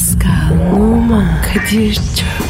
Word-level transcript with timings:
Pascal, 0.00 0.72
Oman, 0.72 1.42
Kadir 1.42 1.94
çok 1.94 2.49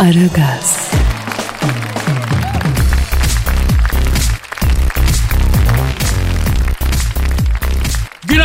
Aragaz, 0.00 0.90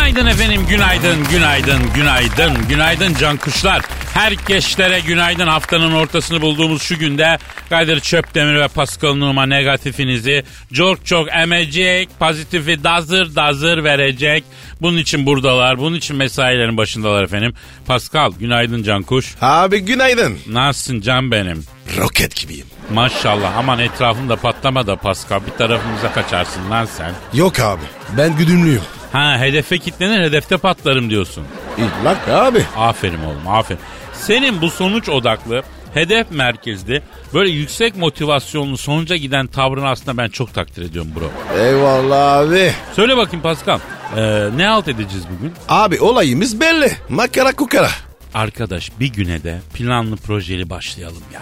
Günaydın 0.06 0.26
efendim, 0.26 0.66
günaydın, 0.70 1.24
günaydın, 1.32 1.94
günaydın, 1.96 2.68
günaydın 2.70 3.14
can 3.14 3.38
kuşlar. 3.38 3.82
Herkeslere 4.14 5.00
günaydın 5.00 5.48
haftanın 5.48 5.92
ortasını 5.92 6.42
bulduğumuz 6.42 6.82
şu 6.82 7.00
günde 7.00 7.38
Kadir 7.70 8.00
Çöpdemir 8.00 8.60
ve 8.60 8.68
Pascal 8.68 9.16
Numa 9.16 9.46
negatifinizi 9.46 10.44
çok 10.74 11.06
çok 11.06 11.28
emecek, 11.32 12.10
pozitifi 12.20 12.84
dazır 12.84 13.36
dazır 13.36 13.84
verecek. 13.84 14.44
Bunun 14.82 14.98
için 14.98 15.26
buradalar, 15.26 15.78
bunun 15.78 15.96
için 15.96 16.16
mesailerin 16.16 16.78
başındalar 16.78 17.24
efendim. 17.24 17.54
Pascal, 17.88 18.32
günaydın 18.40 18.84
can 18.84 19.04
kuş. 19.04 19.36
Abi 19.42 19.80
günaydın. 19.80 20.38
Nasılsın 20.48 21.02
can 21.02 21.32
benim? 21.32 21.64
Roket 21.98 22.36
gibiyim. 22.36 22.68
Maşallah 22.94 23.58
aman 23.58 23.80
etrafımda 23.80 24.36
patlama 24.36 24.88
da 24.88 24.96
Pascal 24.96 25.40
bir 25.46 25.58
tarafımıza 25.58 26.14
kaçarsın 26.14 26.70
lan 26.70 26.86
sen. 26.86 27.14
Yok 27.34 27.60
abi. 27.60 27.84
Ben 28.18 28.38
güdümlüyüm. 28.38 28.82
Ha 29.12 29.38
hedefe 29.40 29.78
kilitlenir 29.78 30.22
hedefte 30.24 30.58
patlarım 30.58 31.10
diyorsun. 31.10 31.44
İllak 31.78 32.30
abi. 32.30 32.66
Aferin 32.78 33.24
oğlum 33.24 33.48
aferin. 33.48 33.80
Senin 34.14 34.62
bu 34.62 34.70
sonuç 34.70 35.10
odaklı, 35.10 35.64
hedef 35.94 36.32
merkezli, 36.32 37.02
böyle 37.34 37.50
yüksek 37.52 37.96
motivasyonlu 37.98 38.78
sonuca 38.78 39.16
giden 39.16 39.48
tavrını 39.48 39.90
aslında 39.90 40.18
ben 40.18 40.28
çok 40.30 40.54
takdir 40.54 40.82
ediyorum 40.82 41.12
bro. 41.16 41.58
Eyvallah 41.60 42.34
abi. 42.34 42.72
Söyle 42.94 43.18
bakayım 43.18 43.42
Pascal, 43.44 43.80
ee, 44.18 44.50
ne 44.56 44.66
halt 44.68 44.88
edeceğiz 44.88 45.26
bugün? 45.38 45.54
Abi 45.70 46.00
olayımız 46.02 46.60
belli. 46.62 46.92
Makara 47.10 47.52
kukara. 47.56 47.90
Arkadaş 48.34 48.92
bir 49.00 49.14
güne 49.14 49.44
de 49.44 49.60
planlı 49.74 50.16
projeli 50.18 50.70
başlayalım 50.70 51.24
ya. 51.34 51.42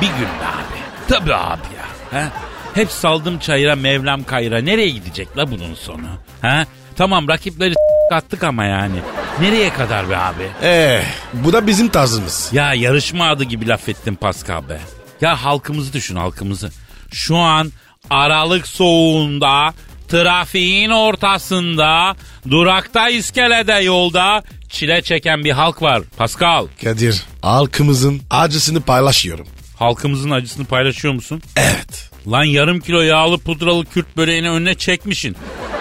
Bir 0.00 0.06
gün 0.06 0.28
be 0.40 0.46
abi. 0.46 0.78
Tabii 1.08 1.34
abi 1.34 1.62
ya. 1.76 2.20
Ha? 2.20 2.28
Hep 2.74 2.90
saldım 2.90 3.38
çayıra 3.38 3.76
mevlam 3.76 4.24
kayıra. 4.24 4.58
Nereye 4.58 4.88
gidecek 4.88 5.36
la 5.36 5.50
bunun 5.50 5.74
sonu? 5.74 6.06
Ha? 6.42 6.66
Tamam 6.98 7.28
rakipleri 7.28 7.74
attık 8.12 8.44
ama 8.44 8.64
yani. 8.64 8.96
Nereye 9.40 9.72
kadar 9.72 10.10
be 10.10 10.16
abi? 10.16 10.42
Ee, 10.62 11.02
bu 11.32 11.52
da 11.52 11.66
bizim 11.66 11.88
tarzımız. 11.88 12.50
Ya 12.52 12.74
yarışma 12.74 13.28
adı 13.28 13.44
gibi 13.44 13.68
laf 13.68 13.88
ettin 13.88 14.14
Pascal 14.14 14.68
be. 14.68 14.80
Ya 15.20 15.44
halkımızı 15.44 15.92
düşün 15.92 16.16
halkımızı. 16.16 16.70
Şu 17.12 17.36
an 17.36 17.72
Aralık 18.10 18.66
soğuğunda 18.66 19.74
trafiğin 20.08 20.90
ortasında 20.90 22.16
durakta 22.50 23.08
iskelede 23.08 23.72
yolda 23.72 24.42
çile 24.68 25.02
çeken 25.02 25.44
bir 25.44 25.52
halk 25.52 25.82
var 25.82 26.02
Pascal. 26.16 26.66
Kadir, 26.84 27.22
halkımızın 27.42 28.20
acısını 28.30 28.80
paylaşıyorum. 28.80 29.46
Halkımızın 29.76 30.30
acısını 30.30 30.64
paylaşıyor 30.64 31.14
musun? 31.14 31.42
Evet. 31.56 32.10
Lan 32.30 32.44
yarım 32.44 32.80
kilo 32.80 33.00
yağlı 33.00 33.38
pudralı 33.38 33.84
Kürt 33.84 34.16
böreğini 34.16 34.50
önüne 34.50 34.74
çekmişin. 34.74 35.36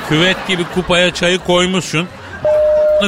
Küvet 0.09 0.47
gibi 0.47 0.63
kupaya 0.75 1.13
çayı 1.13 1.37
koymuşsun. 1.39 2.07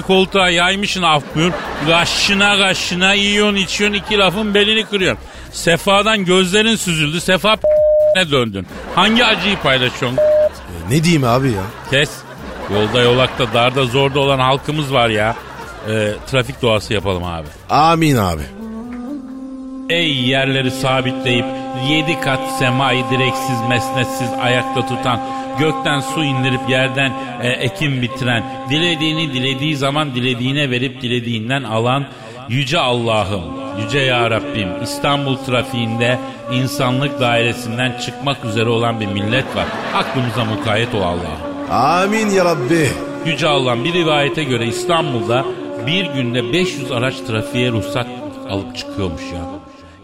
koltuğa 0.08 0.50
yaymışın 0.50 1.04
af 1.04 1.24
buyur. 1.36 1.52
Kaşına 1.88 2.58
kaşına 2.58 3.14
yiyorsun 3.14 3.56
içiyorsun 3.56 3.98
iki 3.98 4.18
lafın 4.18 4.54
belini 4.54 4.86
kırıyorsun. 4.86 5.24
Sefadan 5.52 6.26
gözlerin 6.26 6.76
süzüldü. 6.76 7.22
Sefa 7.22 7.58
ne 8.16 8.32
döndün. 8.32 8.68
Hangi 8.96 9.26
acıyı 9.26 9.58
paylaşıyorsun? 9.58 10.18
E, 10.18 10.90
ne 10.90 11.04
diyeyim 11.04 11.24
abi 11.24 11.48
ya? 11.48 11.64
Kes. 11.90 12.10
Yolda 12.74 13.02
yolakta 13.02 13.54
darda 13.54 13.86
zorda 13.86 14.20
olan 14.20 14.40
halkımız 14.40 14.94
var 14.94 15.10
ya. 15.10 15.36
Ee, 15.90 16.12
trafik 16.31 16.62
doğası 16.62 16.94
yapalım 16.94 17.24
abi. 17.24 17.48
Amin 17.70 18.16
abi. 18.16 18.42
Ey 19.90 20.14
yerleri 20.14 20.72
sabitleyip 20.72 21.46
yedi 21.90 22.22
kat 22.22 22.40
semayı 22.60 23.04
direksiz 23.12 23.62
mesnetsiz 23.70 24.30
ayakta 24.42 24.88
tutan 24.88 25.22
gökten 25.59 26.00
su 26.00 26.24
indirip 26.24 26.70
yerden 26.70 27.14
e, 27.42 27.50
ekim 27.50 28.02
bitiren 28.02 28.44
dilediğini 28.70 29.34
dilediği 29.34 29.75
zaman 29.75 30.16
dilediğine 30.16 30.70
verip 30.70 31.02
dilediğinden 31.02 31.64
alan 31.64 32.06
yüce 32.50 32.80
Allah'ım 32.80 33.44
yüce 33.81 34.00
ya 34.00 34.31
Rabbim 34.31 34.84
İstanbul 34.84 35.36
trafiğinde 35.36 36.19
insanlık 36.53 37.19
dairesinden 37.19 37.98
çıkmak 38.06 38.46
üzere 38.46 38.69
olan 38.69 39.00
bir 39.00 39.08
millet 39.08 39.56
var. 39.56 39.66
Aklımıza 39.96 40.46
mukayyet 40.46 40.96
ol 40.96 41.02
Allah'ım. 41.02 41.72
Amin 41.72 42.30
ya 42.30 42.46
Rabbi. 42.46 42.90
Yüce 43.25 43.48
Allah'ım 43.48 43.84
bir 43.84 43.94
rivayete 43.94 44.44
göre 44.44 44.66
İstanbul'da 44.68 45.46
bir 45.88 46.06
günde 46.06 46.53
500 46.53 46.92
araç 46.92 47.16
trafiğe 47.18 47.72
ruhsat 47.72 48.08
alıp 48.50 48.78
çıkıyormuş 48.78 49.22
ya. 49.34 49.59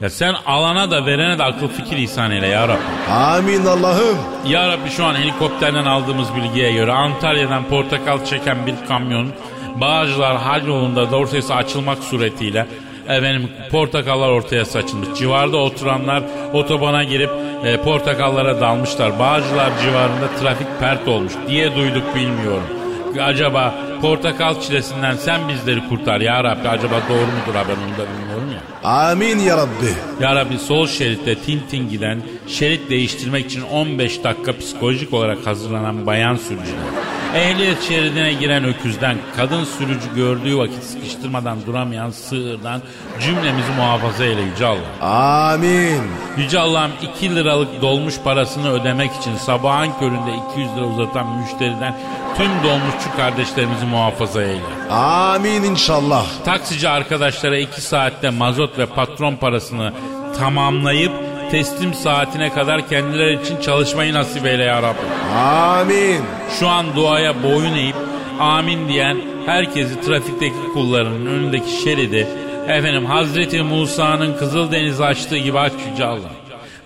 Ya 0.05 0.09
sen 0.09 0.35
alana 0.45 0.91
da 0.91 1.05
verene 1.05 1.37
de 1.37 1.43
akıl 1.43 1.67
fikir 1.67 1.97
ihsan 1.97 2.31
eyle 2.31 2.47
ya 2.47 2.67
Rabbi. 2.67 3.11
Amin 3.11 3.65
Allah'ım. 3.65 4.17
Ya 4.47 4.67
Rabbi 4.69 4.89
şu 4.89 5.05
an 5.05 5.15
helikopterden 5.15 5.85
aldığımız 5.85 6.35
bilgiye 6.35 6.71
göre 6.71 6.91
Antalya'dan 6.91 7.63
portakal 7.63 8.25
çeken 8.25 8.65
bir 8.65 8.75
kamyon 8.87 9.27
Bağcılar 9.75 10.37
hal 10.37 10.67
yolunda 10.67 11.11
dorsesi 11.11 11.53
açılmak 11.53 11.97
suretiyle 11.97 12.67
efendim 13.07 13.49
portakallar 13.71 14.29
ortaya 14.29 14.65
saçılmış. 14.65 15.19
Civarda 15.19 15.57
oturanlar 15.57 16.23
otobana 16.53 17.03
girip 17.03 17.29
e, 17.63 17.77
portakallara 17.77 18.61
dalmışlar. 18.61 19.19
Bağcılar 19.19 19.71
civarında 19.81 20.27
trafik 20.41 20.67
pert 20.79 21.07
olmuş 21.07 21.33
diye 21.47 21.75
duyduk 21.75 22.15
bilmiyorum. 22.15 22.84
Acaba 23.21 23.75
portakal 24.01 24.61
çilesinden 24.61 25.15
sen 25.15 25.49
bizleri 25.49 25.89
kurtar 25.89 26.21
ya 26.21 26.43
Rabbi. 26.43 26.69
Acaba 26.69 26.95
doğru 27.09 27.19
mudur 27.19 27.55
haber 27.55 27.73
onu 27.73 27.97
da 27.97 28.11
bilmiyorum 28.11 28.51
ya. 28.53 28.89
Amin 28.89 29.39
ya 29.39 29.57
Rabbi. 29.57 29.93
Ya 30.21 30.35
Rabbi 30.35 30.57
sol 30.57 30.87
şeritte 30.87 31.35
tintin 31.35 31.89
giden 31.89 32.21
şerit 32.47 32.89
değiştirmek 32.89 33.45
için 33.45 33.61
15 33.61 34.23
dakika 34.23 34.57
psikolojik 34.57 35.13
olarak 35.13 35.47
hazırlanan 35.47 36.05
bayan 36.05 36.35
sürücüden, 36.35 36.93
ehliyet 37.35 37.81
şeridine 37.83 38.33
giren 38.33 38.63
öküzden, 38.63 39.17
kadın 39.37 39.63
sürücü 39.63 40.15
gördüğü 40.15 40.57
vakit 40.57 40.83
sıkıştırmadan 40.83 41.65
duramayan 41.65 42.09
sığırdan 42.09 42.81
cümlemizi 43.19 43.71
muhafaza 43.77 44.25
eyle 44.25 44.41
Yüce 44.41 44.65
Allah. 44.65 45.07
Amin. 45.53 46.01
Yüce 46.37 46.59
Allah'ım 46.59 46.91
2 47.15 47.35
liralık 47.35 47.81
dolmuş 47.81 48.19
parasını 48.23 48.71
ödemek 48.71 49.11
için 49.15 49.35
sabahın 49.35 49.91
köründe 49.99 50.31
200 50.51 50.75
lira 50.75 50.85
uzatan 50.85 51.27
müşteriden 51.37 51.95
tüm 52.37 52.49
dolmuşçu 52.63 53.15
kardeşlerimizi 53.17 53.85
muhafaza 53.85 54.43
eyle. 54.43 54.91
Amin 54.91 55.63
inşallah. 55.63 56.25
Taksici 56.45 56.89
arkadaşlara 56.89 57.57
2 57.57 57.81
saatte 57.81 58.29
mazot 58.29 58.77
ve 58.77 58.85
patron 58.85 59.35
parasını 59.35 59.93
tamamlayıp 60.39 61.11
teslim 61.55 61.93
saatine 61.93 62.53
kadar 62.53 62.89
kendileri 62.89 63.41
için 63.41 63.61
çalışmayı 63.61 64.13
nasip 64.13 64.45
eyle 64.45 64.63
ya 64.63 64.83
Rabbi. 64.83 65.37
Amin. 65.39 66.21
Şu 66.59 66.67
an 66.67 66.85
duaya 66.95 67.43
boyun 67.43 67.73
eğip 67.73 67.95
amin 68.39 68.87
diyen 68.87 69.17
herkesi 69.45 70.01
trafikteki 70.01 70.55
kullarının 70.73 71.25
önündeki 71.25 71.81
şeridi 71.83 72.27
efendim 72.67 73.05
Hazreti 73.05 73.63
Musa'nın 73.63 74.37
Kızıldeniz'i 74.37 75.03
açtığı 75.03 75.37
gibi 75.37 75.59
aç 75.59 75.73
Yüce 75.91 76.05
Allah. 76.05 76.29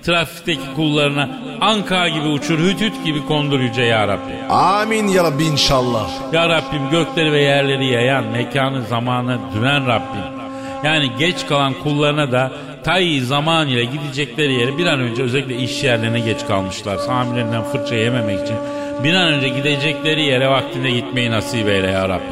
Trafikteki 0.03 0.73
kullarına 0.75 1.29
anka 1.61 2.07
gibi 2.07 2.27
uçur, 2.27 2.59
hüt 2.59 2.81
hüt 2.81 3.05
gibi 3.05 3.25
kondur 3.25 3.59
Yüce 3.59 3.83
Ya 3.83 4.07
Rabbi. 4.07 4.53
Amin 4.53 5.07
ya 5.07 5.23
Rabbi 5.23 5.44
inşallah. 5.44 6.09
Ya 6.33 6.49
Rabbim 6.49 6.89
gökleri 6.91 7.31
ve 7.31 7.41
yerleri 7.41 7.85
yayan, 7.85 8.23
mekanı 8.23 8.81
zamanı 8.81 9.39
düren 9.53 9.88
Rabbim. 9.88 10.39
Yani 10.83 11.11
geç 11.19 11.47
kalan 11.47 11.73
kullarına 11.73 12.31
da 12.31 12.51
tayyi 12.83 13.21
zaman 13.21 13.67
ile 13.67 13.85
gidecekleri 13.85 14.53
yere 14.53 14.77
bir 14.77 14.85
an 14.85 14.99
önce 14.99 15.23
özellikle 15.23 15.55
iş 15.57 15.83
yerlerine 15.83 16.19
geç 16.19 16.37
kalmışlar. 16.47 16.99
Hamilerinden 17.07 17.63
fırça 17.63 17.95
yememek 17.95 18.41
için 18.41 18.55
bir 19.03 19.13
an 19.13 19.27
önce 19.27 19.49
gidecekleri 19.49 20.23
yere 20.23 20.49
vaktinde 20.49 20.91
gitmeyi 20.91 21.31
nasip 21.31 21.67
eyle 21.69 21.87
ya 21.91 22.09
Rabbi. 22.09 22.23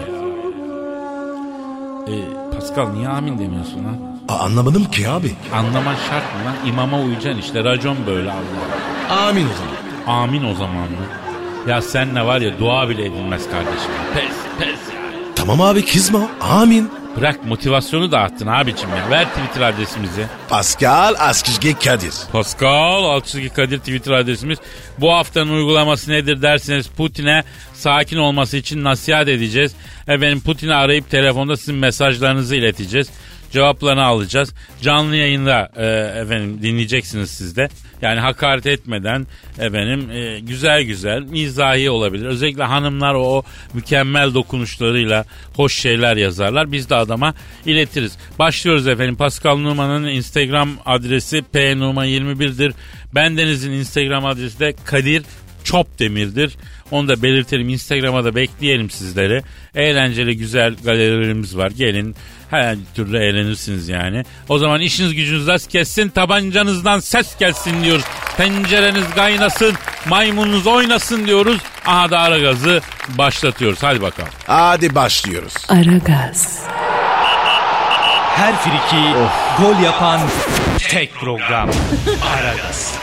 Ee, 2.07 2.13
Pascal 2.55 2.89
niye 2.89 3.07
amin 3.07 3.39
demiyorsun 3.39 3.83
lan? 3.85 3.97
Aa, 4.29 4.39
anlamadım 4.44 4.85
ki 4.85 5.09
abi. 5.09 5.35
Anlaman 5.53 5.95
şart 6.09 6.23
mı 6.35 6.45
lan? 6.45 6.55
İmama 6.67 7.00
uyacaksın 7.01 7.41
işte 7.41 7.63
racon 7.63 7.97
böyle 8.07 8.31
Allah. 8.31 9.27
Amin 9.27 9.45
o 9.45 9.53
zaman. 9.57 10.21
Amin 10.23 10.43
o 10.43 10.53
zaman 10.53 10.75
mı? 10.75 11.07
Ya 11.67 11.81
senle 11.81 12.25
var 12.25 12.41
ya 12.41 12.59
dua 12.59 12.89
bile 12.89 13.05
edilmez 13.05 13.43
kardeşim. 13.51 13.91
Pes 14.13 14.35
pes 14.59 14.79
yani. 14.95 15.15
Tamam 15.35 15.61
abi 15.61 15.85
kızma. 15.85 16.19
Amin. 16.41 16.89
Bırak 17.17 17.45
motivasyonu 17.45 18.11
dağıttın 18.11 18.47
abicim 18.47 18.89
ya. 18.89 19.09
Ver 19.09 19.25
Twitter 19.25 19.61
adresimizi. 19.61 20.25
Pascal 20.49 21.15
Askizgi 21.19 21.79
Kadir. 21.79 22.13
Pascal 22.31 23.03
Altçizgi 23.03 23.49
Kadir 23.49 23.79
Twitter 23.79 24.11
adresimiz. 24.11 24.59
Bu 24.97 25.13
haftanın 25.13 25.51
uygulaması 25.51 26.11
nedir 26.11 26.41
derseniz 26.41 26.87
Putin'e 26.87 27.43
sakin 27.73 28.17
olması 28.17 28.57
için 28.57 28.83
nasihat 28.83 29.27
edeceğiz. 29.27 29.75
Efendim 30.07 30.41
Putin'i 30.41 30.73
arayıp 30.73 31.09
telefonda 31.09 31.57
sizin 31.57 31.75
mesajlarınızı 31.75 32.55
ileteceğiz. 32.55 33.09
Cevaplarını 33.51 34.03
alacağız. 34.03 34.53
Canlı 34.81 35.15
yayında 35.15 35.69
e, 35.75 35.85
efendim 36.21 36.59
dinleyeceksiniz 36.61 37.31
siz 37.31 37.55
de. 37.55 37.69
Yani 38.01 38.19
hakaret 38.19 38.65
etmeden 38.65 39.27
efendim 39.59 40.11
e, 40.11 40.39
güzel 40.39 40.83
güzel 40.83 41.21
mizahi 41.21 41.89
olabilir. 41.89 42.25
Özellikle 42.25 42.63
hanımlar 42.63 43.13
o, 43.13 43.38
o 43.38 43.44
mükemmel 43.73 44.33
dokunuşlarıyla 44.33 45.25
hoş 45.53 45.79
şeyler 45.79 46.17
yazarlar. 46.17 46.71
Biz 46.71 46.89
de 46.89 46.95
adama 46.95 47.33
iletiriz. 47.65 48.17
Başlıyoruz 48.39 48.88
efendim. 48.88 49.15
Pascal 49.15 49.57
Numan'ın 49.57 50.07
Instagram 50.07 50.69
adresi 50.85 51.38
pnuma21'dir. 51.53 52.73
Bendenizin 53.15 53.71
Instagram 53.71 54.25
adresi 54.25 54.59
de 54.59 54.75
Kadir 54.85 55.23
Çopdemir'dir. 55.63 56.57
Onu 56.92 57.07
da 57.07 57.22
belirtelim. 57.24 57.69
Instagram'a 57.69 58.24
da 58.24 58.36
bekleyelim 58.36 58.89
sizleri. 58.89 59.44
Eğlenceli 59.75 60.38
güzel 60.38 60.75
galerilerimiz 60.84 61.57
var. 61.57 61.72
Gelin 61.72 62.16
her 62.50 62.75
türlü 62.95 63.18
eğlenirsiniz 63.18 63.89
yani. 63.89 64.24
O 64.50 64.57
zaman 64.60 64.81
işiniz 64.81 65.16
gücünüz 65.16 65.48
rast 65.48 65.72
gelsin. 65.72 66.10
Tabancanızdan 66.10 67.00
ses 67.00 67.38
gelsin 67.38 67.84
diyoruz. 67.84 68.06
Tencereniz 68.38 69.10
kaynasın. 69.16 69.74
Maymununuz 70.10 70.68
oynasın 70.68 71.28
diyoruz. 71.28 71.57
Aha 71.86 72.10
da 72.10 72.19
ara 72.19 72.39
gazı 72.39 72.81
başlatıyoruz. 73.10 73.84
Hadi 73.84 74.01
bakalım. 74.01 74.30
Hadi 74.48 74.95
başlıyoruz. 74.95 75.54
Aragaz, 75.69 76.63
Her 78.36 78.56
friki 78.56 79.04
gol 79.62 79.80
yapan 79.84 80.22
tek 80.89 81.13
program. 81.13 81.69
Aragaz. 82.38 82.94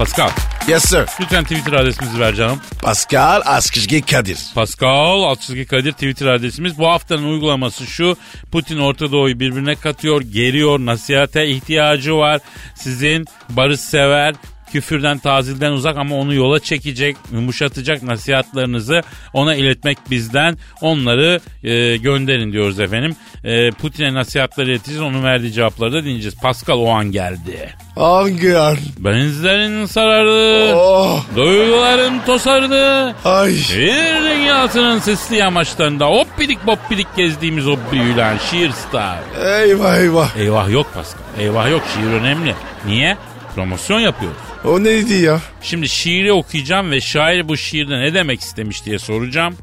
Pascal 0.00 0.30
Yes 0.68 0.84
sir. 0.84 1.06
lütfen 1.20 1.44
Twitter 1.44 1.72
adresimizi 1.72 2.20
ver 2.20 2.34
canım. 2.34 2.60
Pascal 2.82 3.42
Askizgi 3.44 4.02
Kadir. 4.02 4.38
Pascal 4.54 5.22
Altçizgi 5.22 5.66
Kadir 5.66 5.92
Twitter 5.92 6.26
adresimiz. 6.26 6.78
Bu 6.78 6.88
haftanın 6.88 7.24
uygulaması 7.24 7.86
şu. 7.86 8.16
Putin 8.52 8.78
Orta 8.78 9.12
Doğu'yu 9.12 9.40
birbirine 9.40 9.74
katıyor, 9.74 10.20
geriyor, 10.20 10.78
nasihate 10.78 11.48
ihtiyacı 11.48 12.16
var. 12.16 12.40
Sizin 12.74 13.24
barışsever, 13.48 14.34
küfürden, 14.72 15.18
tazilden 15.18 15.72
uzak 15.72 15.96
ama 15.96 16.14
onu 16.16 16.34
yola 16.34 16.60
çekecek, 16.60 17.16
yumuşatacak 17.32 18.02
nasihatlarınızı 18.02 19.02
ona 19.32 19.54
iletmek 19.54 19.98
bizden. 20.10 20.58
Onları 20.80 21.40
e, 21.64 21.96
gönderin 21.96 22.52
diyoruz 22.52 22.80
efendim. 22.80 23.16
E, 23.44 23.70
Putin'e 23.70 24.14
nasihatleri 24.14 24.70
ileteceğiz, 24.70 25.00
onun 25.02 25.24
verdiği 25.24 25.52
cevapları 25.52 25.92
da 25.92 26.02
dinleyeceğiz. 26.04 26.36
Pascal 26.42 26.78
o 26.78 26.88
an 26.90 27.04
geldi. 27.12 27.74
Hangi 27.96 28.58
an? 28.58 28.76
Benizlerin 28.98 29.86
sarardı, 29.86 30.74
Oh. 30.74 31.24
duyguların 31.36 32.20
tosardı. 32.26 33.14
Ay. 33.24 33.50
Bir 33.50 34.30
dünyasının 34.30 34.98
sesli 34.98 35.36
yamaçlarında 35.36 36.06
hoppidik 36.06 36.66
boppidik 36.66 37.06
gezdiğimiz 37.16 37.68
o 37.68 37.76
büyülen 37.92 38.38
şiir 38.50 38.70
star. 38.70 39.18
Eyvah 39.62 39.96
eyvah. 39.96 40.36
Eyvah 40.36 40.70
yok 40.70 40.94
Pascal. 40.94 41.20
Eyvah 41.38 41.70
yok 41.70 41.82
şiir 41.94 42.12
önemli. 42.12 42.54
Niye? 42.86 43.16
Promosyon 43.54 44.00
yapıyoruz. 44.00 44.38
O 44.64 44.84
neydi 44.84 45.14
ya? 45.14 45.40
Şimdi 45.62 45.88
şiiri 45.88 46.32
okuyacağım 46.32 46.90
ve 46.90 47.00
şair 47.00 47.48
bu 47.48 47.56
şiirde 47.56 48.00
ne 48.00 48.14
demek 48.14 48.40
istemiş 48.40 48.84
diye 48.84 48.98
soracağım. 48.98 49.56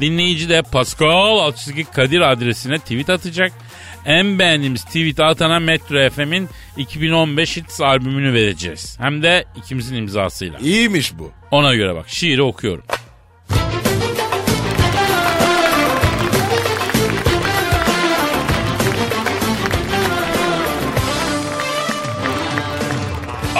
Dinleyici 0.00 0.48
de 0.48 0.62
Pascal 0.62 1.38
Altçizgi 1.38 1.84
Kadir 1.84 2.20
adresine 2.20 2.78
tweet 2.78 3.10
atacak. 3.10 3.52
En 4.06 4.38
beğendiğimiz 4.38 4.84
tweet 4.84 5.20
atana 5.20 5.58
Metro 5.58 6.10
FM'in 6.10 6.48
2015 6.76 7.56
Hits 7.56 7.80
albümünü 7.80 8.32
vereceğiz. 8.32 8.96
Hem 9.00 9.22
de 9.22 9.44
ikimizin 9.56 9.96
imzasıyla. 9.96 10.58
İyiymiş 10.58 11.18
bu. 11.18 11.32
Ona 11.50 11.74
göre 11.74 11.94
bak 11.94 12.08
şiiri 12.08 12.42
okuyorum. 12.42 12.84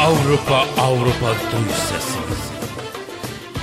Avrupa 0.08 0.66
Avrupa 0.82 1.26
duy 1.26 1.72
sesimizi. 1.88 2.52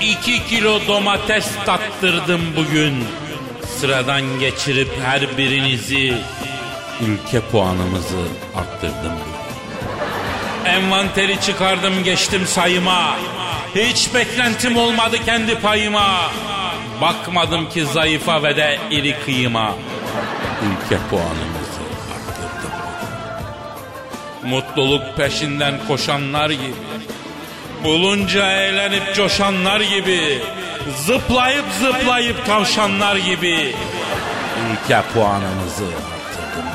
İki 0.01 0.47
kilo 0.47 0.79
domates 0.87 1.47
tattırdım 1.65 2.41
bugün. 2.57 3.03
Sıradan 3.77 4.39
geçirip 4.39 4.89
her 5.03 5.37
birinizi 5.37 6.17
ülke 7.01 7.39
puanımızı 7.39 8.21
arttırdım 8.55 9.11
bugün. 9.11 10.71
Envanteri 10.71 11.41
çıkardım 11.41 12.03
geçtim 12.03 12.47
sayıma. 12.47 13.15
Hiç 13.75 14.13
beklentim 14.13 14.77
olmadı 14.77 15.17
kendi 15.25 15.59
payıma. 15.59 16.31
Bakmadım 17.01 17.69
ki 17.69 17.85
zayıfa 17.85 18.43
ve 18.43 18.57
de 18.57 18.79
iri 18.91 19.15
kıyıma. 19.25 19.75
Ülke 20.63 20.97
arttırdım. 21.09 21.64
Mutluluk 24.45 25.17
peşinden 25.17 25.73
koşanlar 25.87 26.49
gibi. 26.49 26.73
Bulunca 27.83 28.51
eğlenip 28.51 29.15
coşanlar 29.15 29.81
gibi. 29.81 30.41
Zıplayıp 31.05 31.65
zıplayıp 31.81 32.45
tavşanlar 32.45 33.15
gibi. 33.15 33.75
Ülke 34.71 35.01
puanımızı 35.13 35.85
arttırdım. 35.85 36.69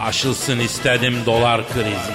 Aşılsın 0.00 0.58
istedim 0.58 1.22
dolar 1.26 1.68
krizi. 1.68 2.12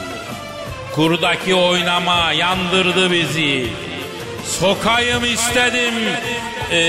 Kurdaki 0.96 1.56
oynama 1.56 2.32
yandırdı 2.32 3.12
bizi. 3.12 3.68
Sokayım 4.60 5.26
istedim 5.26 5.94
e, 6.72 6.80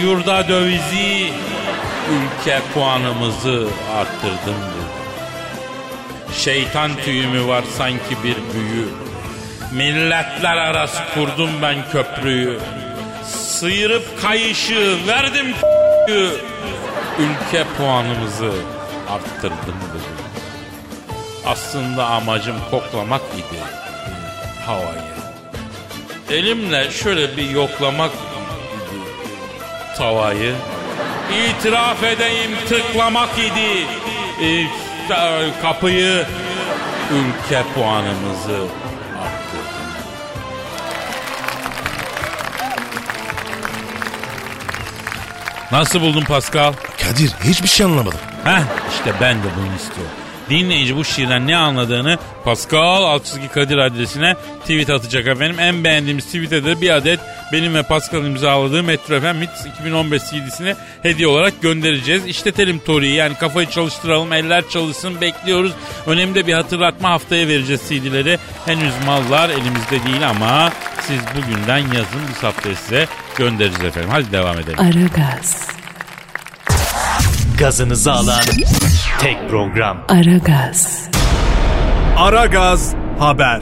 yurda 0.00 0.48
dövizi. 0.48 1.32
Ülke 2.10 2.60
puanımızı 2.74 3.68
arttırdım. 3.96 4.83
Şeytan 6.36 6.96
tüyü 6.96 7.26
mü 7.26 7.46
var 7.46 7.64
sanki 7.78 8.16
bir 8.24 8.36
büyü. 8.36 8.88
Milletler 9.72 10.56
arası 10.56 11.02
kurdum 11.14 11.50
ben 11.62 11.76
köprüyü. 11.92 12.58
Sıyırıp 13.24 14.22
kayışı 14.22 15.06
verdim 15.06 15.54
Ülke 17.18 17.64
puanımızı 17.78 18.52
arttırdım 19.08 19.74
bugün. 19.88 20.04
Aslında 21.46 22.06
amacım 22.06 22.56
koklamak 22.70 23.22
idi 23.34 23.60
havayı. 24.66 25.14
Elimle 26.30 26.90
şöyle 26.90 27.36
bir 27.36 27.50
yoklamak 27.50 28.10
idi 28.10 29.00
tavayı. 29.96 30.54
İtiraf 31.48 32.02
edeyim 32.02 32.50
tıklamak 32.68 33.38
idi 33.38 33.86
e, 34.44 34.66
kapıyı. 35.62 36.26
Ülke 37.12 37.62
puanımızı 37.74 38.66
arttırdım. 39.20 39.84
Nasıl 45.72 46.00
buldun 46.00 46.24
Pascal? 46.24 46.72
Kadir 47.02 47.32
hiçbir 47.44 47.68
şey 47.68 47.86
anlamadım. 47.86 48.20
Heh 48.44 48.60
işte 48.96 49.12
ben 49.20 49.36
de 49.36 49.46
bunu 49.56 49.76
istiyorum. 49.76 50.23
Dinleyici 50.50 50.96
bu 50.96 51.04
şiirden 51.04 51.46
ne 51.46 51.56
anladığını 51.56 52.18
Pascal 52.44 53.02
Altçizgi 53.02 53.48
Kadir 53.48 53.78
adresine 53.78 54.34
tweet 54.60 54.90
atacak 54.90 55.26
efendim. 55.26 55.56
En 55.60 55.84
beğendiğimiz 55.84 56.26
tweet'e 56.26 56.64
de 56.64 56.80
bir 56.80 56.90
adet 56.90 57.20
benim 57.52 57.74
ve 57.74 57.82
Pascal'ın 57.82 58.24
imzaladığı 58.24 58.82
Metro 58.82 59.20
FM 59.20 59.42
Hits 59.42 59.66
2015 59.66 60.22
CD'sini 60.22 60.74
hediye 61.02 61.28
olarak 61.28 61.62
göndereceğiz. 61.62 62.26
İşletelim 62.26 62.78
Tori'yi 62.78 63.14
yani 63.14 63.34
kafayı 63.34 63.70
çalıştıralım 63.70 64.32
eller 64.32 64.68
çalışsın 64.68 65.20
bekliyoruz. 65.20 65.72
Önemli 66.06 66.34
de 66.34 66.46
bir 66.46 66.52
hatırlatma 66.52 67.10
haftaya 67.10 67.48
vereceğiz 67.48 67.80
CD'leri. 67.88 68.38
Henüz 68.66 68.94
mallar 69.06 69.50
elimizde 69.50 70.04
değil 70.06 70.28
ama 70.28 70.72
siz 71.00 71.20
bugünden 71.36 71.78
yazın 71.78 72.20
biz 72.28 72.42
haftaya 72.42 72.76
size 72.76 73.06
göndereceğiz 73.38 73.84
efendim. 73.84 74.10
Hadi 74.12 74.32
devam 74.32 74.58
edelim. 74.58 74.78
Aragaz, 74.78 75.68
Gazınızı 77.58 78.12
alan 78.12 78.42
tek 79.20 79.50
program. 79.50 80.04
Aragaz, 80.08 81.08
Aragaz 82.18 82.94
Haber. 83.18 83.60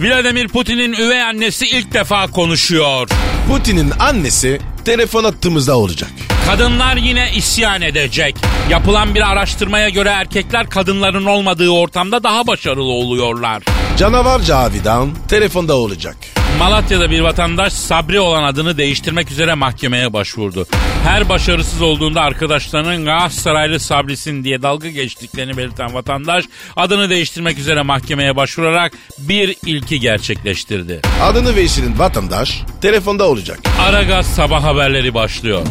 Vladimir 0.00 0.48
Putin'in 0.48 0.92
üvey 0.92 1.22
annesi 1.22 1.66
ilk 1.66 1.92
defa 1.92 2.26
konuşuyor. 2.26 3.08
Putin'in 3.48 3.92
annesi 3.98 4.60
telefon 4.84 5.24
attığımızda 5.24 5.78
olacak. 5.78 6.10
Kadınlar 6.46 6.96
yine 6.96 7.30
isyan 7.34 7.82
edecek. 7.82 8.36
Yapılan 8.70 9.14
bir 9.14 9.30
araştırmaya 9.30 9.88
göre 9.88 10.08
erkekler 10.08 10.70
kadınların 10.70 11.24
olmadığı 11.24 11.70
ortamda 11.70 12.22
daha 12.22 12.46
başarılı 12.46 12.92
oluyorlar. 12.92 13.62
Canavar 13.96 14.40
Cavidan 14.40 15.10
telefonda 15.28 15.74
olacak. 15.76 16.16
Malatya'da 16.58 17.10
bir 17.10 17.20
vatandaş 17.20 17.72
Sabri 17.72 18.20
olan 18.20 18.42
adını 18.42 18.78
değiştirmek 18.78 19.30
üzere 19.30 19.54
mahkemeye 19.54 20.12
başvurdu. 20.12 20.66
Her 21.04 21.28
başarısız 21.28 21.82
olduğunda 21.82 22.20
arkadaşlarının 22.20 23.04
Galatasaraylı 23.04 23.80
Sabrisin 23.80 24.44
diye 24.44 24.62
dalga 24.62 24.88
geçtiklerini 24.88 25.56
belirten 25.56 25.94
vatandaş 25.94 26.44
adını 26.76 27.10
değiştirmek 27.10 27.58
üzere 27.58 27.82
mahkemeye 27.82 28.36
başvurarak 28.36 28.92
bir 29.18 29.56
ilki 29.66 30.00
gerçekleştirdi. 30.00 31.00
Adını 31.22 31.56
değiştirin 31.56 31.98
vatandaş 31.98 32.62
telefonda 32.80 33.28
olacak. 33.28 33.58
Aragaz 33.80 34.26
sabah 34.26 34.64
haberleri 34.64 35.14
başlıyor. 35.14 35.62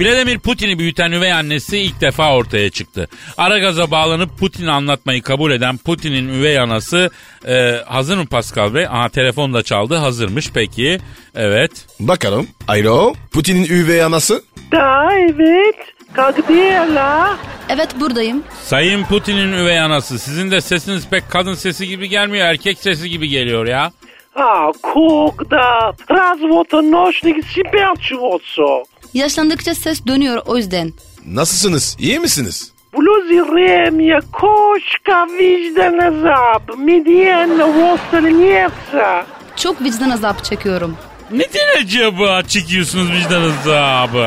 Vladimir 0.00 0.38
Putin'i 0.38 0.78
büyüten 0.78 1.12
üvey 1.12 1.32
annesi 1.32 1.78
ilk 1.78 2.00
defa 2.00 2.34
ortaya 2.34 2.70
çıktı. 2.70 3.08
Aragaz'a 3.36 3.90
bağlanıp 3.90 4.38
Putin'i 4.38 4.70
anlatmayı 4.70 5.22
kabul 5.22 5.50
eden 5.50 5.76
Putin'in 5.76 6.28
üvey 6.28 6.58
anası 6.58 7.10
e, 7.48 7.80
hazır 7.86 8.16
mı 8.16 8.26
Pascal 8.26 8.74
Bey? 8.74 8.86
Aha 8.86 9.08
telefon 9.08 9.54
da 9.54 9.62
çaldı 9.62 9.94
hazırmış 9.94 10.50
peki. 10.54 10.98
Evet. 11.34 11.86
Bakalım. 12.00 12.46
Alo 12.68 13.14
Putin'in 13.32 13.64
üvey 13.64 14.02
anası. 14.02 14.44
Da 14.72 15.12
evet. 15.12 15.76
Kagdiela. 16.12 17.36
Evet 17.68 17.88
buradayım. 18.00 18.42
Sayın 18.62 19.04
Putin'in 19.04 19.52
üvey 19.52 19.80
anası 19.80 20.18
sizin 20.18 20.50
de 20.50 20.60
sesiniz 20.60 21.08
pek 21.08 21.30
kadın 21.30 21.54
sesi 21.54 21.88
gibi 21.88 22.08
gelmiyor 22.08 22.46
erkek 22.46 22.78
sesi 22.78 23.10
gibi 23.10 23.28
geliyor 23.28 23.66
ya. 23.66 23.92
А, 24.36 24.72
когда 24.82 25.94
разводоношник 26.10 27.46
себя 27.46 27.94
чувствовал. 28.00 28.84
Yaşlandıkça 29.14 29.74
ses 29.74 30.06
dönüyor 30.06 30.42
o 30.46 30.56
yüzden. 30.56 30.92
Nasılsınız? 31.26 31.96
İyi 32.00 32.20
misiniz? 32.20 32.72
Блюзеремья, 32.96 34.20
кошка, 34.40 35.18
виждана 35.38 36.08
заб, 36.24 36.64
медиена, 36.88 37.66
вострница. 37.78 39.24
Çok 39.56 39.82
vicdan 39.82 40.10
azabı 40.10 40.42
çekiyorum. 40.42 40.96
Neden 41.30 41.82
acaba 41.82 42.42
çekiyorsunuz 42.42 43.08
vicdan 43.12 43.42
azabı? 43.42 44.26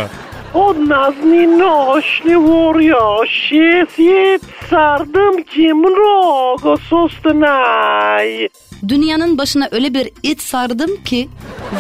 Однозни 0.54 1.44
нощни 1.62 2.36
воря, 2.48 3.26
шесть 3.26 4.46
sardım 4.70 5.36
ki 5.44 5.74
много 5.74 6.78
состанай. 6.90 8.50
Dünyanın 8.89 9.39
başına 9.39 9.69
öyle 9.73 9.95
bir 9.95 10.11
it 10.23 10.43
sardım 10.43 11.03
ki 11.05 11.29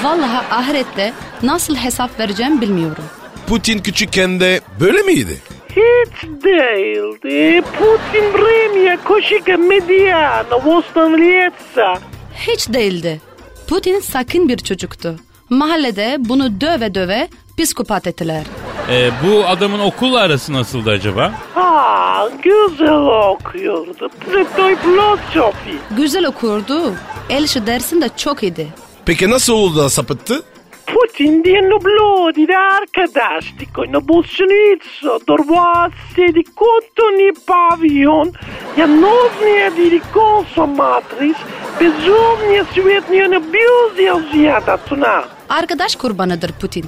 vallahi 0.03 0.47
ahirette 0.55 1.13
nasıl 1.43 1.77
hesap 1.77 2.21
vereceğim 2.21 2.61
bilmiyorum. 2.61 3.05
Putin 3.47 3.79
küçükken 3.79 4.41
de 4.41 4.61
böyle 4.81 5.03
miydi? 5.03 5.41
Hiç 5.71 6.23
değildi. 6.45 7.63
Putin 7.79 8.45
Remya 8.45 9.05
Koşika 9.05 9.57
Mediano 9.57 10.61
Vostanliyetsa. 10.65 11.99
Hiç 12.35 12.69
değildi. 12.69 13.21
Putin 13.69 14.01
sakin 14.01 14.49
bir 14.49 14.57
çocuktu. 14.59 15.17
Mahallede 15.51 16.17
bunu 16.19 16.61
döve 16.61 16.95
döve 16.95 17.29
psikopat 17.59 18.07
ettiler. 18.07 18.43
E, 18.91 19.11
bu 19.27 19.47
adamın 19.47 19.79
okulla 19.79 20.21
arası 20.21 20.53
nasıldı 20.53 20.91
acaba? 20.91 21.33
Ha 21.55 22.02
Güzel 22.43 23.29
okuyordu. 23.31 24.09
Pretoy 24.21 24.77
Plosofi. 24.77 25.75
Güzel 25.97 26.27
okurdu. 26.27 26.95
El 27.31 27.45
işi 27.45 27.67
dersinde 27.67 28.09
çok 28.17 28.43
iyiydi. 28.43 28.69
Peki 29.07 29.31
nasıl 29.31 29.53
oldu 29.53 29.79
da 29.79 29.89
sapıttı? 29.89 30.43
Putin 30.87 31.45
diye 31.45 31.63
noblodi 31.71 32.49
de 32.49 32.59
arkadaştiko 32.59 33.83
na 33.93 34.09
bolsjenico 34.09 35.19
dorvase 35.29 36.35
di 36.35 36.43
kotoni 36.45 37.33
pavion 37.47 38.33
ja 38.77 38.87
noznije 38.87 39.71
di 39.77 40.01
konsomatris 40.15 41.37
bezumnije 41.81 42.65
svetnije 42.75 43.31
ne 43.31 43.41
bjuzdje 43.53 44.13
uzijata 44.13 44.77
tuna. 44.77 45.25
Arkadaş 45.49 45.97
kurbanıdır 45.97 46.53
Putin. 46.53 46.85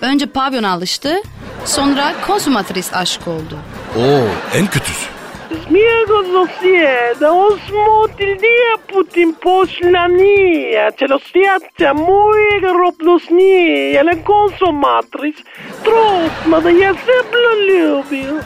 Önce 0.00 0.26
pavyona 0.26 0.72
alıştı, 0.72 1.16
sonra 1.64 2.14
konsumatris 2.26 2.94
aşık 2.94 3.28
oldu. 3.28 3.58
Oo 3.98 4.28
en 4.54 4.66
kötüsü. 4.66 5.06
Smijego 5.66 6.22
zosjeda, 6.32 7.32
osmotil 7.32 8.38
dije 8.42 8.74
Putin 8.88 9.36
poslanija, 9.42 10.90
celosjata 10.98 11.94
mojega 11.94 12.72
roplosnije, 12.72 14.04
na 14.04 14.24
konsomatris, 14.24 15.36
trosma 15.84 16.64
da 16.64 16.70
ja 16.70 16.94
se 16.94 17.12
ljubio. 17.68 18.40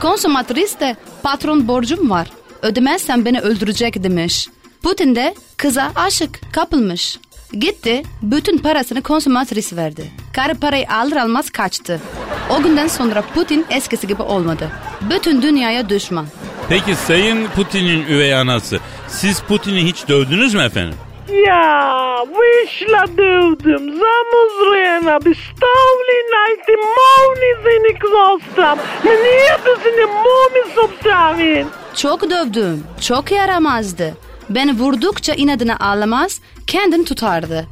Konsumatris 0.00 0.80
de 0.80 0.96
patron 1.22 1.68
borcum 1.68 2.10
var. 2.10 2.28
Ödemezsen 2.62 3.24
beni 3.24 3.40
öldürecek 3.40 4.02
demiş. 4.02 4.48
Putin 4.82 5.14
de 5.14 5.34
kıza 5.56 5.92
aşık 5.94 6.40
kapılmış. 6.52 7.18
Gitti 7.52 8.02
bütün 8.22 8.58
parasını 8.58 9.02
konsumatris 9.02 9.72
verdi. 9.72 10.10
Karı 10.32 10.54
parayı 10.54 10.86
alır 10.90 11.16
almaz 11.16 11.50
kaçtı. 11.50 12.00
O 12.49 12.61
günden 12.63 12.87
sonra 12.87 13.23
Putin 13.35 13.65
eskisi 13.69 14.07
gibi 14.07 14.21
olmadı. 14.21 14.69
Bütün 15.09 15.41
dünyaya 15.41 15.89
düşman. 15.89 16.25
Peki 16.69 16.95
Sayın 16.95 17.47
Putin'in 17.47 18.05
üvey 18.07 18.35
anası 18.35 18.79
siz 19.07 19.39
Putin'i 19.41 19.85
hiç 19.85 20.07
dövdünüz 20.07 20.53
mü 20.53 20.61
efendim? 20.63 20.95
Ja, 21.47 22.25
вышла 22.25 23.17
дövdüm, 23.17 23.93
замузрена, 23.99 25.25
bestavli 25.25 26.17
najti 26.33 26.71
moni 26.71 27.51
seni 27.63 27.99
kostam. 27.99 28.77
Men 29.03 29.17
hepsini 29.17 30.05
momi 30.05 30.73
soptavin. 30.75 31.67
Çok 31.95 32.29
dövdüm. 32.29 32.83
Çok 33.01 33.31
yaramazdı. 33.31 34.13
Beni 34.49 34.79
vurdukça 34.79 35.33
inadına 35.33 35.77
ağlamaz, 35.79 36.41
kendini 36.67 37.05
tutardı. 37.05 37.65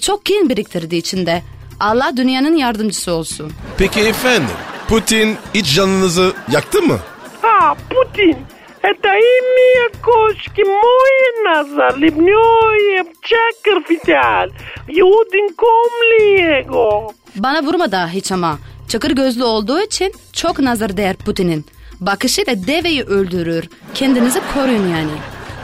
Çok 0.00 0.26
kin 0.26 0.48
biriktirdi 0.48 0.96
içinde. 0.96 1.42
Allah 1.82 2.16
dünyanın 2.16 2.56
yardımcısı 2.56 3.12
olsun. 3.12 3.52
Peki 3.78 4.00
efendim 4.00 4.56
Putin 4.88 5.36
hiç 5.54 5.74
canınızı 5.74 6.32
yaktı 6.52 6.82
mı? 6.82 6.98
А, 7.42 7.74
Путин, 7.74 8.36
это 8.82 9.10
имя 9.34 9.88
кошки 10.02 10.62
мое 10.64 11.28
назар, 11.44 11.92
либнёе 12.02 13.04
чакр 13.30 13.76
фитал, 13.88 14.48
юдин 14.88 15.48
комлиего. 15.62 17.12
Bana 17.36 17.62
vurma 17.62 17.92
daha 17.92 18.08
hiç 18.08 18.32
ama. 18.32 18.58
Çakır 18.88 19.10
gözlü 19.10 19.44
olduğu 19.44 19.80
için 19.80 20.12
çok 20.32 20.58
nazar 20.58 20.96
değer 20.96 21.16
Putin'in. 21.16 21.64
Bakışıyla 22.00 22.66
deveyi 22.66 23.02
öldürür. 23.02 23.68
Kendinizi 23.94 24.40
koruyun 24.54 24.88
yani. 24.88 25.10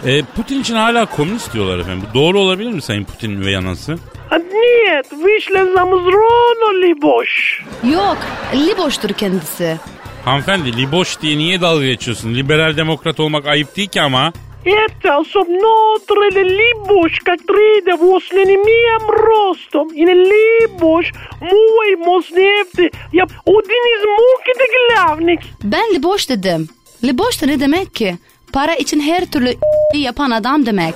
E, 0.04 0.22
Putin 0.22 0.60
için 0.60 0.74
hala 0.74 1.06
komünist 1.06 1.52
diyorlar 1.54 1.78
efendim. 1.78 2.02
Bu 2.10 2.14
doğru 2.18 2.40
olabilir 2.40 2.70
mi 2.70 2.82
Sayın 2.82 3.04
Putin'in 3.04 3.40
üvey 3.40 3.56
anası? 3.56 3.96
А 4.30 4.38
нет, 4.38 5.06
вышла 5.12 5.64
замуж 5.74 6.02
Роно 6.14 6.68
Либош. 6.82 7.62
Yok, 7.84 8.16
liboştur 8.54 9.10
kendisi. 9.10 9.76
Hanımefendi 10.24 10.76
liboş 10.76 11.20
diye 11.20 11.38
niye 11.38 11.60
dalga 11.60 11.84
geçiyorsun? 11.86 12.34
Liberal 12.34 12.76
demokrat 12.76 13.20
olmak 13.20 13.46
ayıp 13.46 13.76
değil 13.76 13.88
ki 13.88 14.00
ama. 14.00 14.32
Это 14.64 15.18
особнотре 15.18 16.28
Либош, 16.58 17.12
как 17.28 17.40
трида 17.50 17.96
возле 17.96 18.44
немиям 18.44 19.04
ростом. 19.10 19.88
И 19.92 20.02
не 20.08 20.14
Либош, 20.30 21.12
мой 21.40 21.96
моснефти. 21.96 22.90
Я 23.12 23.24
один 23.46 23.84
из 23.94 24.02
муките 24.18 24.66
главник. 24.74 25.40
Ben 25.64 25.94
liboş 25.94 26.28
dedim. 26.28 26.68
Liboş 27.04 27.42
da 27.42 27.46
ne 27.46 27.60
demek 27.60 27.94
ki? 27.94 28.16
Para 28.52 28.74
için 28.74 29.00
her 29.00 29.24
türlü 29.26 29.54
yapan 29.94 30.30
adam 30.30 30.66
demek. 30.66 30.94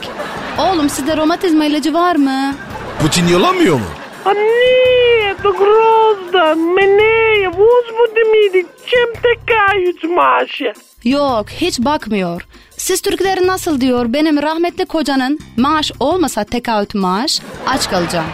Oğlum 0.58 0.88
sizde 0.90 1.16
romatizma 1.16 1.64
ilacı 1.64 1.94
var 1.94 2.16
mı? 2.16 2.54
Putin 3.00 3.28
yolamıyor 3.28 3.74
mu? 3.74 3.86
А 4.24 4.34
нет, 4.34 5.40
гроздан, 5.42 6.58
мене, 6.76 7.48
возбуди 7.48 8.22
миди, 8.32 8.66
чем 8.90 9.08
такают 9.26 10.02
Маша? 10.04 10.72
Yok, 11.04 11.50
hiç 11.50 11.78
bakmıyor. 11.78 12.46
Siz 12.76 13.00
Türkleri 13.00 13.46
nasıl 13.46 13.80
diyor? 13.80 14.12
Benim 14.12 14.42
rahmetli 14.42 14.86
kocanın 14.86 15.38
maaş 15.56 15.92
olmasa 16.00 16.44
tekaüt 16.44 16.94
maaş 16.94 17.40
aç 17.66 17.90
kalacağım. 17.90 18.26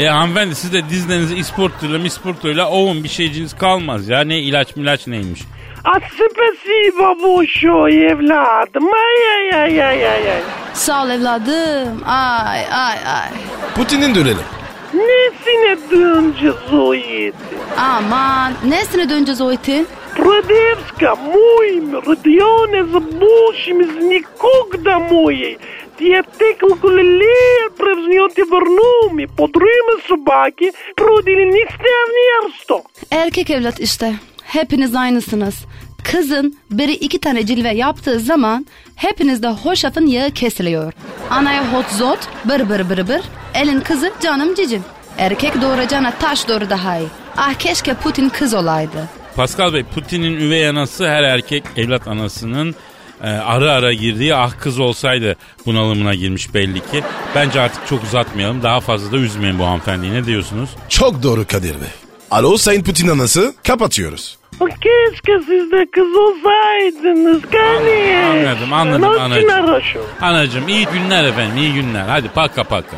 E 0.00 0.06
hanımefendi 0.06 0.54
siz 0.54 0.72
de 0.72 0.88
dizlerinizi 0.88 1.34
isportuyla 1.36 1.98
misportuyla 1.98 2.68
ovun 2.70 3.04
bir 3.04 3.08
şeyciniz 3.08 3.54
kalmaz 3.56 4.08
ya. 4.08 4.20
Ne 4.20 4.38
ilaç 4.40 4.76
milaç 4.76 5.06
neymiş. 5.06 5.40
А 5.86 5.98
спасибо 6.00 7.14
большое, 7.14 8.10
Евладом. 8.10 8.84
Ай-яй-яй-яй-яй. 8.84 10.42
Sağ 10.74 11.02
ol 11.02 11.10
evladım. 11.10 12.02
Ay 12.06 12.60
ay 12.70 12.98
ay. 13.18 13.30
Putin'in 13.76 14.14
dönelim. 14.14 14.46
Nesine 14.94 15.76
dönce 15.90 16.52
zoiti? 16.70 17.32
Aman 17.78 18.52
nesine 18.64 19.08
döneceğiz 19.08 19.40
o 19.40 19.52
itin? 19.52 19.86
Продевска, 20.16 21.16
мой 21.16 21.80
родионе 22.06 22.84
забушим 22.84 23.80
из 23.80 23.92
никогда 24.12 24.98
моей. 24.98 25.58
Тия 25.98 26.22
теколко 26.38 26.88
лелея 26.88 27.70
превзньоти 27.78 28.42
върнуми, 28.52 29.24
подруме 29.38 29.94
собаки, 30.08 30.72
продили 30.96 31.44
ниц 31.56 31.70
не 31.84 31.92
авниерсто. 32.02 32.82
Erkek 33.10 33.50
evlat 33.50 33.80
işte. 33.80 34.18
Hepiniz 34.57 34.95
aynısınız. 34.95 35.55
Kızın 36.03 36.57
biri 36.71 36.93
iki 36.93 37.19
tane 37.19 37.45
cilve 37.45 37.73
yaptığı 37.73 38.19
zaman 38.19 38.65
hepinizde 38.95 39.47
hoşafın 39.47 40.05
yağı 40.05 40.31
kesiliyor. 40.31 40.93
Anaya 41.29 41.73
hot 41.73 41.91
zot, 41.91 42.19
bır 42.45 42.69
bır 42.69 42.89
bır 42.89 43.07
bır, 43.07 43.21
elin 43.53 43.79
kızı 43.79 44.11
canım 44.21 44.55
cicim. 44.55 44.83
Erkek 45.17 45.61
doğuracağına 45.61 46.11
taş 46.11 46.47
doğru 46.47 46.69
daha 46.69 46.97
iyi. 46.97 47.07
Ah 47.37 47.53
keşke 47.53 47.93
Putin 47.93 48.29
kız 48.29 48.53
olaydı. 48.53 49.07
Pascal 49.35 49.73
Bey 49.73 49.83
Putin'in 49.83 50.33
üvey 50.33 50.69
anası 50.69 51.07
her 51.09 51.23
erkek 51.23 51.63
evlat 51.77 52.07
anasının 52.07 52.75
e, 53.23 53.27
ara 53.27 53.71
ara 53.71 53.93
girdiği 53.93 54.35
ah 54.35 54.51
kız 54.59 54.79
olsaydı 54.79 55.35
bunalımına 55.65 56.15
girmiş 56.15 56.53
belli 56.53 56.79
ki. 56.79 57.03
Bence 57.35 57.61
artık 57.61 57.87
çok 57.87 58.03
uzatmayalım 58.03 58.63
daha 58.63 58.79
fazla 58.79 59.11
da 59.11 59.17
üzmeyin 59.17 59.59
bu 59.59 59.65
hanımefendiyi 59.65 60.13
ne 60.13 60.25
diyorsunuz? 60.25 60.69
Çok 60.89 61.23
doğru 61.23 61.47
Kadir 61.47 61.73
Bey. 61.73 62.06
Alo 62.31 62.57
Sayın 62.57 62.83
Putin 62.83 63.07
anası 63.07 63.53
kapatıyoruz. 63.67 64.37
Keşke 64.59 65.39
siz 65.39 65.71
de 65.71 65.85
kız 65.91 66.15
olsaydınız. 66.15 67.41
Kani. 67.51 68.25
Anladım, 68.25 68.73
anladım, 68.73 69.01
Nasıl 69.01 69.19
anacığım. 69.21 69.49
araşım? 69.51 70.01
Anacığım 70.21 70.67
iyi 70.67 70.85
günler 70.85 71.23
efendim 71.23 71.57
iyi 71.57 71.73
günler 71.73 72.07
hadi 72.07 72.29
paka 72.29 72.63
paka. 72.63 72.97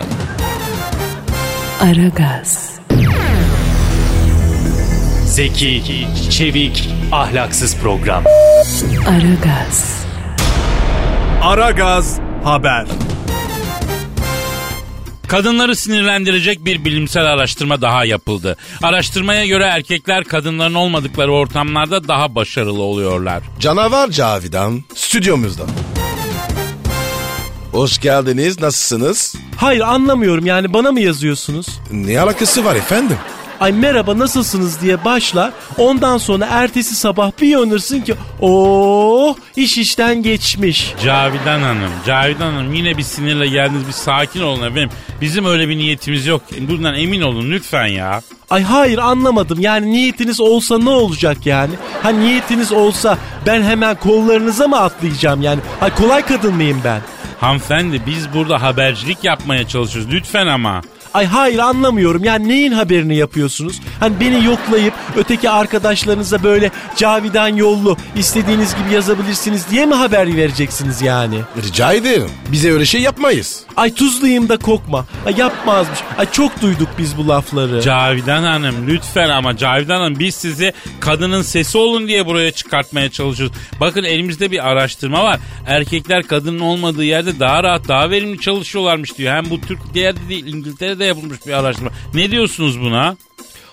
Aragaz, 1.82 2.80
Zeki, 5.26 6.08
çevik, 6.32 6.90
ahlaksız 7.12 7.78
program. 7.78 8.24
Aragaz, 9.10 10.06
Aragaz 11.44 12.20
Haber. 12.44 12.86
Kadınları 15.30 15.76
sinirlendirecek 15.76 16.66
bir 16.66 16.86
bilimsel 16.86 17.26
araştırma 17.26 17.82
daha 17.82 18.06
yapıldı. 18.06 18.58
Araştırmaya 18.84 19.46
göre 19.46 19.64
erkekler 19.64 20.24
kadınların 20.24 20.74
olmadıkları 20.74 21.32
ortamlarda 21.32 22.08
daha 22.08 22.36
başarılı 22.36 22.82
oluyorlar. 22.82 23.44
Canavar 23.60 24.10
Cavidan 24.10 24.84
stüdyomuzda. 24.96 25.64
Hoş 27.72 28.00
geldiniz. 28.00 28.60
Nasılsınız? 28.62 29.36
Hayır 29.58 29.82
anlamıyorum 29.82 30.46
yani 30.46 30.74
bana 30.74 30.92
mı 30.92 31.00
yazıyorsunuz? 31.02 31.68
Ne 31.92 32.22
alakası 32.22 32.66
var 32.66 32.76
efendim? 32.76 33.18
Ay 33.60 33.72
merhaba 33.72 34.18
nasılsınız 34.20 34.82
diye 34.82 35.06
başlar. 35.06 35.52
Ondan 35.78 36.18
sonra 36.18 36.48
ertesi 36.50 36.96
sabah 36.96 37.32
bir 37.42 37.56
uyanırsın 37.56 38.02
ki 38.02 38.16
o 38.42 39.36
iş 39.56 39.78
işten 39.78 40.24
geçmiş. 40.24 40.94
Cavidan 41.06 41.62
Hanım, 41.62 41.92
Cavidan 42.06 42.54
Hanım 42.54 42.74
yine 42.74 42.98
bir 42.98 43.04
sinirle 43.04 43.48
geldiniz 43.48 43.88
bir 43.88 43.92
sakin 43.92 44.42
olun 44.42 44.64
efendim. 44.64 44.90
Bizim 45.22 45.46
öyle 45.46 45.70
bir 45.70 45.78
niyetimiz 45.78 46.26
yok. 46.26 46.42
Bundan 46.60 46.96
emin 46.96 47.22
olun 47.22 47.52
lütfen 47.52 47.86
ya. 47.88 48.22
Ay 48.50 48.64
hayır 48.64 48.98
anlamadım 48.98 49.60
yani 49.60 49.92
niyetiniz 49.92 50.40
olsa 50.40 50.78
ne 50.80 50.90
olacak 50.90 51.38
yani? 51.46 51.74
Ha 52.04 52.10
niyetiniz 52.10 52.72
olsa 52.72 53.18
ben 53.46 53.64
hemen 53.64 53.96
kollarınıza 53.96 54.68
mı 54.68 54.80
atlayacağım 54.80 55.42
yani? 55.42 55.60
Ay 55.82 55.96
kolay 55.96 56.26
kadın 56.26 56.54
mıyım 56.56 56.82
ben? 56.84 57.02
Hanımefendi 57.40 58.02
biz 58.08 58.34
burada 58.34 58.62
habercilik 58.62 59.24
yapmaya 59.24 59.68
çalışıyoruz 59.68 60.12
lütfen 60.14 60.48
ama. 60.48 60.82
Ay 61.14 61.26
hayır 61.26 61.60
anlamıyorum. 61.60 62.24
Yani 62.24 62.48
neyin 62.48 62.72
haberini 62.72 63.16
yapıyorsunuz? 63.16 63.80
Hani 64.00 64.20
beni 64.20 64.46
yoklayıp 64.46 64.94
öteki 65.18 65.50
arkadaşlarınıza 65.50 66.44
böyle 66.44 66.72
Cavidan 66.96 67.56
yollu 67.56 67.98
istediğiniz 68.16 68.76
gibi 68.76 68.94
yazabilirsiniz 68.94 69.70
diye 69.72 69.86
mi 69.86 69.94
haber 69.96 70.36
vereceksiniz 70.38 71.02
yani? 71.02 71.40
Rica 71.64 71.94
ederim. 71.94 72.30
Bize 72.52 72.72
öyle 72.72 72.86
şey 72.86 73.02
yapmayız. 73.02 73.64
Ay 73.78 73.94
tuzluyum 73.94 74.50
da 74.50 74.58
kokma. 74.58 75.06
Ay 75.26 75.36
yapmazmış. 75.38 76.00
Ay 76.18 76.32
çok 76.32 76.62
duyduk 76.62 76.90
biz 76.98 77.18
bu 77.18 77.28
lafları. 77.28 77.82
Cavidan 77.82 78.44
Hanım 78.44 78.76
lütfen 78.88 79.30
ama 79.30 79.58
Cavidan 79.58 80.00
Hanım 80.02 80.20
biz 80.20 80.36
sizi 80.36 80.74
kadının 81.00 81.42
sesi 81.42 81.78
olun 81.78 82.08
diye 82.08 82.26
buraya 82.26 82.52
çıkartmaya 82.52 83.10
çalışıyoruz. 83.12 83.58
Bakın 83.80 84.04
elimizde 84.04 84.52
bir 84.52 84.68
araştırma 84.70 85.24
var. 85.24 85.40
Erkekler 85.68 86.24
kadının 86.28 86.60
olmadığı 86.60 87.04
yerde 87.04 87.40
daha 87.40 87.64
rahat 87.64 87.88
daha 87.88 88.10
verimli 88.10 88.40
çalışıyorlarmış 88.40 89.18
diyor. 89.18 89.34
Hem 89.36 89.50
bu 89.50 89.62
Türk 89.62 89.80
diğer 89.94 90.30
değil 90.30 90.46
İngiltere'de 90.46 90.99
yapılmış 91.06 91.46
bir 91.48 91.54
araştırma. 91.54 91.92
Ne 92.14 92.32
diyorsunuz 92.32 92.82
buna? 92.82 93.16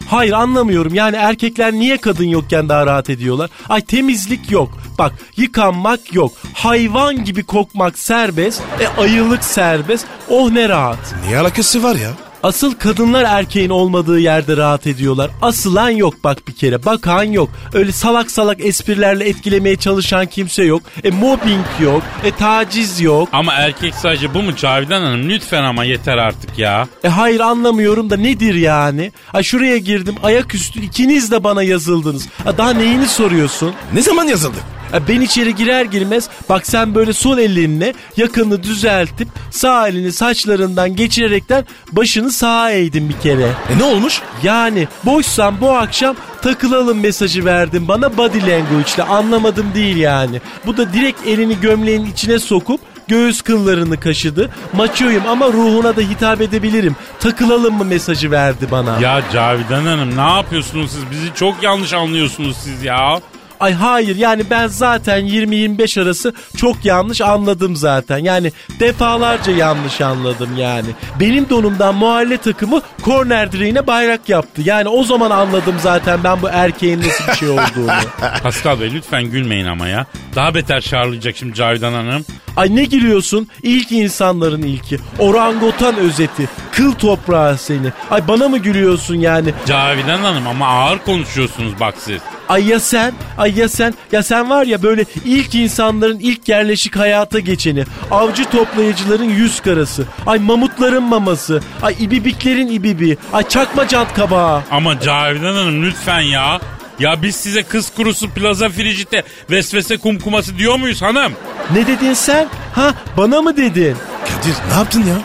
Hayır 0.07 0.33
anlamıyorum. 0.33 0.95
Yani 0.95 1.17
erkekler 1.17 1.73
niye 1.73 1.97
kadın 1.97 2.25
yokken 2.25 2.69
daha 2.69 2.87
rahat 2.87 3.11
ediyorlar? 3.11 3.51
Ay 3.69 3.81
temizlik 3.85 4.51
yok. 4.51 4.79
Bak 4.99 5.13
yıkanmak 5.37 6.15
yok. 6.15 6.33
Hayvan 6.55 7.25
gibi 7.25 7.45
kokmak 7.45 7.99
serbest. 7.99 8.63
E 8.81 9.01
ayılık 9.01 9.45
serbest. 9.45 10.07
Oh 10.31 10.51
ne 10.51 10.69
rahat. 10.69 11.15
Ne 11.31 11.39
alakası 11.39 11.83
var 11.83 11.97
ya? 11.97 12.11
Asıl 12.47 12.75
kadınlar 12.75 13.25
erkeğin 13.25 13.71
olmadığı 13.71 14.19
yerde 14.19 14.57
rahat 14.57 14.87
ediyorlar. 14.87 15.31
Asılan 15.43 15.91
yok 15.91 16.15
bak 16.25 16.49
bir 16.49 16.53
kere. 16.53 16.85
Bakan 16.85 17.23
yok. 17.23 17.51
Öyle 17.75 17.93
salak 17.93 18.31
salak 18.31 18.61
esprilerle 18.61 19.29
etkilemeye 19.29 19.77
çalışan 19.77 20.27
kimse 20.27 20.65
yok. 20.65 20.83
E 21.05 21.11
mobbing 21.11 21.67
yok. 21.81 22.03
E 22.25 22.31
taciz 22.31 23.01
yok. 23.01 23.29
Ama 23.33 23.53
erkek 23.53 23.95
sadece 23.95 24.35
bu 24.35 24.43
mu 24.43 24.57
Cavidan 24.57 25.03
Hanım? 25.03 25.29
Lütfen 25.29 25.63
ama 25.63 25.85
yeter 25.85 26.19
artık 26.19 26.59
ya. 26.59 26.89
E 27.05 27.09
hayır 27.09 27.41
anlamıyorum 27.41 28.11
da 28.11 28.17
nedir 28.17 28.55
yani? 28.55 29.13
Ay 29.33 29.43
şuraya 29.43 29.79
girdim 29.79 30.15
ayaküstü 30.23 30.81
ikiniz 30.81 31.31
de 31.33 31.45
bana 31.45 31.63
yazıldınız. 31.63 32.29
Ha, 32.45 32.59
daha 32.59 32.71
neyini 32.73 33.09
soruyorsun? 33.09 33.73
Ne 33.93 34.03
zaman 34.03 34.25
yazıldık? 34.25 34.63
E, 34.95 35.09
Ben 35.09 35.21
içeri 35.21 35.55
girer 35.55 35.85
girmez 35.85 36.29
bak 36.49 36.67
sen 36.67 36.95
böyle 36.95 37.13
sol 37.13 37.39
elinle 37.39 37.95
yakını 38.17 38.63
düzeltip 38.63 39.29
sağ 39.51 39.89
elini 39.89 40.13
saçlarından 40.13 40.97
geçirerekten 40.97 41.65
başını 41.93 42.31
sağa 42.33 42.71
eğdin 42.71 43.09
bir 43.09 43.21
kere. 43.21 43.47
E 43.75 43.79
ne 43.79 43.85
olmuş? 43.85 44.21
Yani 44.43 44.89
boşsan 45.05 45.61
bu 45.61 45.71
akşam 45.71 46.17
takılalım 46.43 47.01
mesajı 47.01 47.45
verdin 47.45 47.89
bana 47.89 48.17
body 48.17 48.39
language 48.41 48.91
ile 48.97 49.03
anlamadım 49.03 49.67
değil 49.75 49.97
yani. 49.97 50.41
Bu 50.67 50.77
da 50.77 50.93
direkt 50.93 51.27
elini 51.27 51.61
gömleğin 51.61 52.07
içine 52.07 52.39
sokup 52.39 52.81
göğüs 53.09 53.43
kıllarını 53.43 54.01
kaşıdı. 54.01 54.51
Maçoyum 54.73 55.27
ama 55.29 55.47
ruhuna 55.47 55.97
da 55.97 56.01
hitap 56.01 56.41
edebilirim. 56.41 56.97
Takılalım 57.21 57.75
mı 57.75 57.85
mesajı 57.85 58.31
verdi 58.31 58.67
bana. 58.71 58.99
Ya 59.01 59.23
Cavidan 59.33 59.87
Hanım 59.87 60.17
ne 60.17 60.37
yapıyorsunuz 60.37 60.91
siz? 60.91 61.11
Bizi 61.11 61.35
çok 61.35 61.63
yanlış 61.63 61.93
anlıyorsunuz 61.93 62.57
siz 62.57 62.83
ya. 62.83 63.21
Ay 63.61 63.73
hayır 63.73 64.17
yani 64.17 64.43
ben 64.51 64.67
zaten 64.67 65.21
20-25 65.27 66.03
arası 66.03 66.35
çok 66.57 66.85
yanlış 66.85 67.21
anladım 67.21 67.77
zaten. 67.77 68.19
Yani 68.19 68.53
defalarca 68.81 69.53
yanlış 69.53 70.01
anladım 70.01 70.51
yani. 70.59 70.89
Benim 71.21 71.51
donumdan 71.51 71.95
mahalle 71.95 72.37
takımı 72.37 72.81
korner 73.03 73.53
direğine 73.53 73.87
bayrak 73.87 74.29
yaptı. 74.29 74.63
Yani 74.65 74.89
o 74.89 75.05
zaman 75.05 75.31
anladım 75.31 75.75
zaten 75.83 76.25
ben 76.25 76.43
bu 76.43 76.49
erkeğin 76.49 76.99
nasıl 76.99 77.27
bir 77.29 77.37
şey 77.37 77.49
olduğunu. 77.49 77.93
Pascal 78.43 78.81
Bey 78.81 78.93
lütfen 78.95 79.25
gülmeyin 79.25 79.67
ama 79.67 79.89
ya. 79.89 80.07
Daha 80.35 80.55
beter 80.55 80.81
şarlayacak 80.81 81.37
şimdi 81.37 81.55
Cavidan 81.55 81.93
Hanım. 81.93 82.25
Ay 82.57 82.77
ne 82.77 82.85
gülüyorsun? 82.85 83.49
İlk 83.63 83.93
insanların 83.93 84.63
ilki. 84.63 84.99
Orangutan 85.19 85.97
özeti. 85.97 86.49
Kıl 86.73 86.93
toprağı 86.93 87.59
seni. 87.59 87.93
Ay 88.11 88.29
bana 88.29 88.49
mı 88.49 88.59
gülüyorsun 88.59 89.15
yani? 89.15 89.55
Cavidan 89.67 90.19
Hanım 90.19 90.47
ama 90.47 90.67
ağır 90.67 90.99
konuşuyorsunuz 90.99 91.73
bak 91.81 91.95
siz. 91.99 92.21
Ay 92.49 92.69
ya 92.69 92.81
sen, 92.81 93.15
ay 93.39 93.59
ya 93.59 93.69
sen, 93.69 93.95
ya 94.13 94.23
sen 94.23 94.51
var 94.51 94.67
ya 94.67 94.83
böyle 94.83 95.05
ilk 95.25 95.55
insanların 95.55 96.19
ilk 96.19 96.49
yerleşik 96.49 96.97
hayata 96.97 97.39
geçeni, 97.39 97.85
avcı 98.11 98.45
toplayıcıların 98.45 99.29
yüz 99.29 99.61
karası, 99.61 100.05
ay 100.27 100.39
mamutların 100.39 101.03
maması, 101.03 101.61
ay 101.83 101.97
ibibiklerin 102.01 102.69
ibibi, 102.69 103.17
ay 103.33 103.49
çakma 103.49 103.89
cant 103.89 104.15
kabağı. 104.15 104.63
Ama 104.71 105.01
Cavidan 105.01 105.55
Hanım 105.55 105.83
lütfen 105.85 106.21
ya. 106.21 106.61
Ya 106.99 107.23
biz 107.23 107.37
size 107.37 107.63
kız 107.63 107.91
kurusu 107.91 108.31
plaza 108.31 108.69
fricite 108.69 109.23
vesvese 109.51 109.97
kumkuması 109.97 110.59
diyor 110.59 110.77
muyuz 110.79 111.03
hanım? 111.03 111.33
Ne 111.73 111.87
dedin 111.87 112.15
sen? 112.15 112.47
Ha 112.75 112.95
bana 113.17 113.43
mı 113.43 113.57
dedin? 113.57 113.97
Kadir 114.25 114.55
ne 114.71 114.75
yaptın 114.79 115.01
ya? 115.01 115.17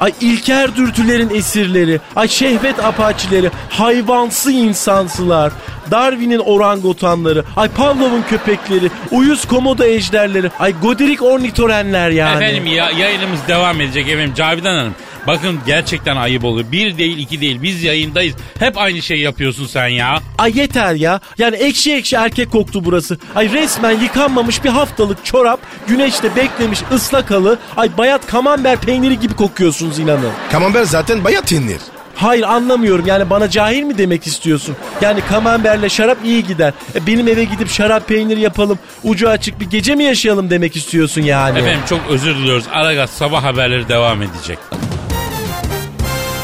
Ay 0.00 0.12
ilker 0.20 0.76
dürtülerin 0.76 1.30
esirleri, 1.30 2.00
ay 2.16 2.28
şehvet 2.28 2.84
apaçileri, 2.84 3.50
hayvansı 3.70 4.50
insansılar, 4.52 5.52
Darwin'in 5.90 6.38
orangutanları, 6.38 7.44
ay 7.56 7.68
Pavlov'un 7.68 8.24
köpekleri, 8.30 8.90
uyuz 9.10 9.44
komodo 9.44 9.84
ejderleri, 9.84 10.50
ay 10.58 10.74
Goderic 10.82 11.24
ornitorenler 11.24 12.10
yani. 12.10 12.44
Efendim 12.44 12.66
ya, 12.66 12.90
yayınımız 12.90 13.40
devam 13.48 13.80
edecek 13.80 14.08
efendim 14.08 14.34
Cavidan 14.34 14.76
Hanım. 14.76 14.94
Bakın 15.26 15.58
gerçekten 15.66 16.16
ayıp 16.16 16.44
oluyor. 16.44 16.72
Bir 16.72 16.98
değil 16.98 17.18
iki 17.18 17.40
değil 17.40 17.62
biz 17.62 17.82
yayındayız. 17.82 18.34
Hep 18.58 18.78
aynı 18.78 19.02
şeyi 19.02 19.22
yapıyorsun 19.22 19.66
sen 19.66 19.88
ya. 19.88 20.20
Ay 20.38 20.58
yeter 20.58 20.94
ya. 20.94 21.20
Yani 21.38 21.56
ekşi 21.56 21.94
ekşi 21.94 22.16
erkek 22.16 22.52
koktu 22.52 22.84
burası. 22.84 23.18
Ay 23.34 23.52
resmen 23.52 24.00
yıkanmamış 24.00 24.64
bir 24.64 24.68
haftalık 24.68 25.24
çorap, 25.24 25.60
güneşte 25.88 26.36
beklemiş 26.36 26.78
ıslak 26.94 27.30
halı, 27.30 27.58
ay 27.76 27.90
bayat 27.98 28.26
kamember 28.26 28.76
peyniri 28.80 29.20
gibi 29.20 29.34
kokuyorsunuz 29.34 29.98
inanın. 29.98 30.30
Kamember 30.52 30.82
zaten 30.82 31.24
bayat 31.24 31.52
yenir. 31.52 31.80
Hayır 32.18 32.42
anlamıyorum 32.42 33.06
yani 33.06 33.30
bana 33.30 33.50
cahil 33.50 33.82
mi 33.82 33.98
demek 33.98 34.26
istiyorsun? 34.26 34.76
Yani 35.00 35.20
kamemberle 35.20 35.88
şarap 35.88 36.18
iyi 36.24 36.46
gider. 36.46 36.72
E, 36.94 37.06
benim 37.06 37.28
eve 37.28 37.44
gidip 37.44 37.70
şarap 37.70 38.08
peynir 38.08 38.36
yapalım 38.36 38.78
ucu 39.04 39.28
açık 39.28 39.60
bir 39.60 39.70
gece 39.70 39.94
mi 39.94 40.04
yaşayalım 40.04 40.50
demek 40.50 40.76
istiyorsun 40.76 41.22
yani? 41.22 41.58
Efendim 41.58 41.80
çok 41.88 42.00
özür 42.10 42.34
diliyoruz. 42.36 42.64
Aragaz 42.72 43.10
sabah 43.10 43.44
haberleri 43.44 43.88
devam 43.88 44.22
edecek. 44.22 44.58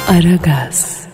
Aragaz. 0.09 1.05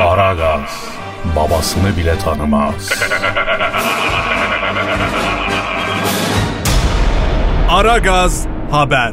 Aragaz 0.00 0.90
babasını 1.36 1.96
bile 1.96 2.18
tanımaz. 2.18 2.90
Aragaz 7.70 8.46
Haber. 8.70 9.12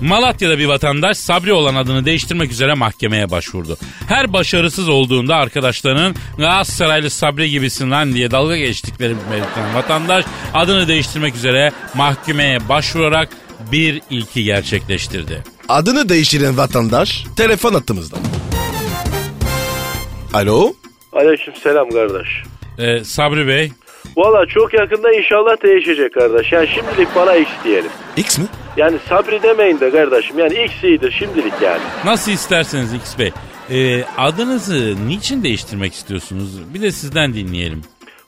Malatya'da 0.00 0.58
bir 0.58 0.66
vatandaş 0.66 1.16
Sabri 1.16 1.52
olan 1.52 1.74
adını 1.74 2.04
değiştirmek 2.04 2.52
üzere 2.52 2.74
mahkemeye 2.74 3.30
başvurdu. 3.30 3.76
Her 4.08 4.32
başarısız 4.32 4.88
olduğunda 4.88 5.36
arkadaşlarının 5.36 6.14
Galatasaraylı 6.38 7.10
Sabri 7.10 7.50
gibisin 7.50 7.90
lan 7.90 8.12
diye 8.14 8.30
dalga 8.30 8.56
geçtikleri 8.56 9.16
belirten 9.32 9.74
vatandaş 9.74 10.24
adını 10.54 10.88
değiştirmek 10.88 11.34
üzere 11.34 11.72
mahkemeye 11.94 12.68
başvurarak 12.68 13.28
bir 13.72 14.02
ilki 14.10 14.44
gerçekleştirdi. 14.44 15.42
Adını 15.68 16.08
değiştiren 16.08 16.56
vatandaş 16.56 17.24
telefon 17.36 17.74
attığımızda. 17.74 18.16
Alo? 20.34 20.74
Aleyküm 21.12 21.54
selam 21.62 21.90
kardeş. 21.90 22.55
Ee, 22.78 23.04
Sabri 23.04 23.46
Bey 23.48 23.72
Valla 24.16 24.46
çok 24.46 24.74
yakında 24.74 25.12
inşallah 25.12 25.62
değişecek 25.62 26.14
kardeş. 26.14 26.52
Yani 26.52 26.68
şimdilik 26.68 27.08
bana 27.16 27.34
X 27.34 27.50
diyelim. 27.64 27.90
X 28.16 28.38
mi? 28.38 28.44
Yani 28.76 28.96
sabri 29.08 29.42
demeyin 29.42 29.80
de 29.80 29.90
kardeşim. 29.90 30.38
Yani 30.38 30.64
X 30.64 30.84
iyidir 30.84 31.16
şimdilik 31.18 31.52
yani. 31.62 31.82
nasıl 32.04 32.32
isterseniz 32.32 32.94
X 32.94 33.18
Bey. 33.18 33.32
Ee, 33.70 34.04
adınızı 34.18 35.08
niçin 35.08 35.42
değiştirmek 35.42 35.94
istiyorsunuz? 35.94 36.74
Bir 36.74 36.82
de 36.82 36.92
sizden 36.92 37.34
dinleyelim. 37.34 37.82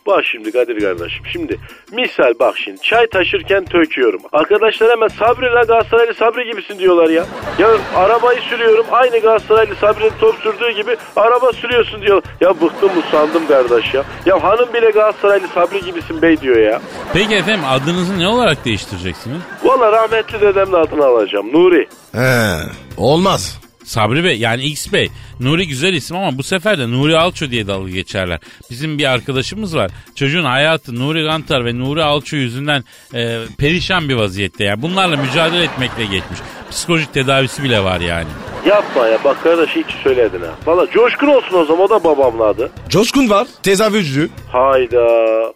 Bak 0.09 0.25
şimdi 0.25 0.53
Kadir 0.53 0.81
kardeşim. 0.81 1.23
Şimdi 1.33 1.59
misal 1.93 2.33
bak 2.41 2.55
şimdi 2.59 2.83
çay 2.83 3.07
taşırken 3.07 3.65
töküyorum. 3.65 4.21
Arkadaşlar 4.33 4.91
hemen 4.91 5.09
Sabri 5.09 5.47
lan 5.47 5.67
Galatasaraylı 5.67 6.15
Sabri 6.15 6.51
gibisin 6.51 6.79
diyorlar 6.79 7.09
ya. 7.09 7.25
Ya 7.59 7.69
arabayı 7.97 8.41
sürüyorum 8.41 8.87
aynı 8.91 9.19
Galatasaraylı 9.19 9.75
Sabri'nin 9.75 10.13
top 10.21 10.35
sürdüğü 10.43 10.71
gibi 10.71 10.97
araba 11.17 11.53
sürüyorsun 11.53 12.03
diyor. 12.03 12.23
Ya 12.41 12.61
bıktım 12.61 12.91
usandım 12.99 13.47
kardeş 13.47 13.95
ya. 13.95 14.05
Ya 14.27 14.43
hanım 14.43 14.73
bile 14.75 14.91
Galatasaraylı 14.91 15.49
Sabri 15.49 15.81
gibisin 15.85 16.23
bey 16.23 16.41
diyor 16.41 16.57
ya. 16.57 16.81
Peki 17.13 17.35
efendim 17.35 17.65
adınızı 17.69 18.19
ne 18.19 18.29
olarak 18.29 18.65
değiştireceksiniz? 18.65 19.41
Valla 19.65 19.93
rahmetli 19.93 20.41
dedemin 20.41 20.73
adını 20.73 21.05
alacağım 21.07 21.53
Nuri. 21.53 21.89
He, 22.13 22.57
olmaz. 22.97 23.68
Sabri 23.89 24.25
Bey 24.25 24.39
yani 24.39 24.65
X 24.65 24.93
Bey. 24.93 25.11
Nuri 25.41 25.69
güzel 25.69 25.95
isim 25.95 26.17
ama 26.17 26.39
bu 26.39 26.43
sefer 26.43 26.79
de 26.79 26.91
Nuri 26.91 27.19
Alço 27.19 27.51
diye 27.51 27.67
dalga 27.67 27.91
geçerler. 27.91 28.39
Bizim 28.71 28.99
bir 28.99 29.05
arkadaşımız 29.13 29.77
var. 29.77 29.91
Çocuğun 30.15 30.45
hayatı 30.45 30.95
Nuri 30.95 31.23
Gantar 31.25 31.65
ve 31.65 31.79
Nuri 31.79 32.03
Alço 32.03 32.37
yüzünden 32.37 32.85
e, 33.15 33.39
perişan 33.59 34.09
bir 34.09 34.15
vaziyette. 34.15 34.65
Yani 34.65 34.83
bunlarla 34.83 35.17
mücadele 35.17 35.63
etmekle 35.65 36.05
geçmiş. 36.05 36.39
Psikolojik 36.71 37.15
tedavisi 37.15 37.63
bile 37.63 37.85
var 37.85 38.01
yani. 38.01 38.27
Yapma 38.67 39.07
ya 39.07 39.19
bak 39.25 39.43
kardeş 39.43 39.73
ki 39.73 39.85
söyledin 40.03 40.41
ha. 40.41 40.55
Valla 40.67 40.91
coşkun 40.91 41.27
olsun 41.27 41.57
o 41.57 41.65
zaman 41.65 41.83
o 41.85 41.91
da 41.91 42.05
babamın 42.05 42.47
adı. 42.49 42.71
Coşkun 42.89 43.31
var, 43.31 43.47
tezahürcü. 43.63 44.29
Hayda. 44.53 45.07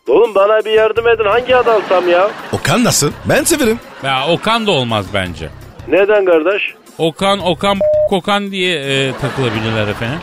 Oğlum 0.09 0.35
bana 0.35 0.65
bir 0.65 0.71
yardım 0.71 1.09
edin 1.09 1.25
hangi 1.25 1.57
adı 1.57 1.73
alsam 1.73 2.09
ya? 2.09 2.31
Okan 2.53 2.85
nasıl? 2.85 3.13
Ben 3.25 3.45
severim. 3.45 3.79
Ya 4.05 4.27
Okan 4.29 4.67
da 4.67 4.71
olmaz 4.71 5.07
bence. 5.15 5.49
Neden 5.89 6.25
kardeş? 6.25 6.63
Okan, 7.03 7.39
Okan, 7.39 7.79
Kokan 8.11 8.51
diye 8.51 8.75
e, 8.77 9.13
takılabilirler 9.21 9.89
efendim. 9.89 10.19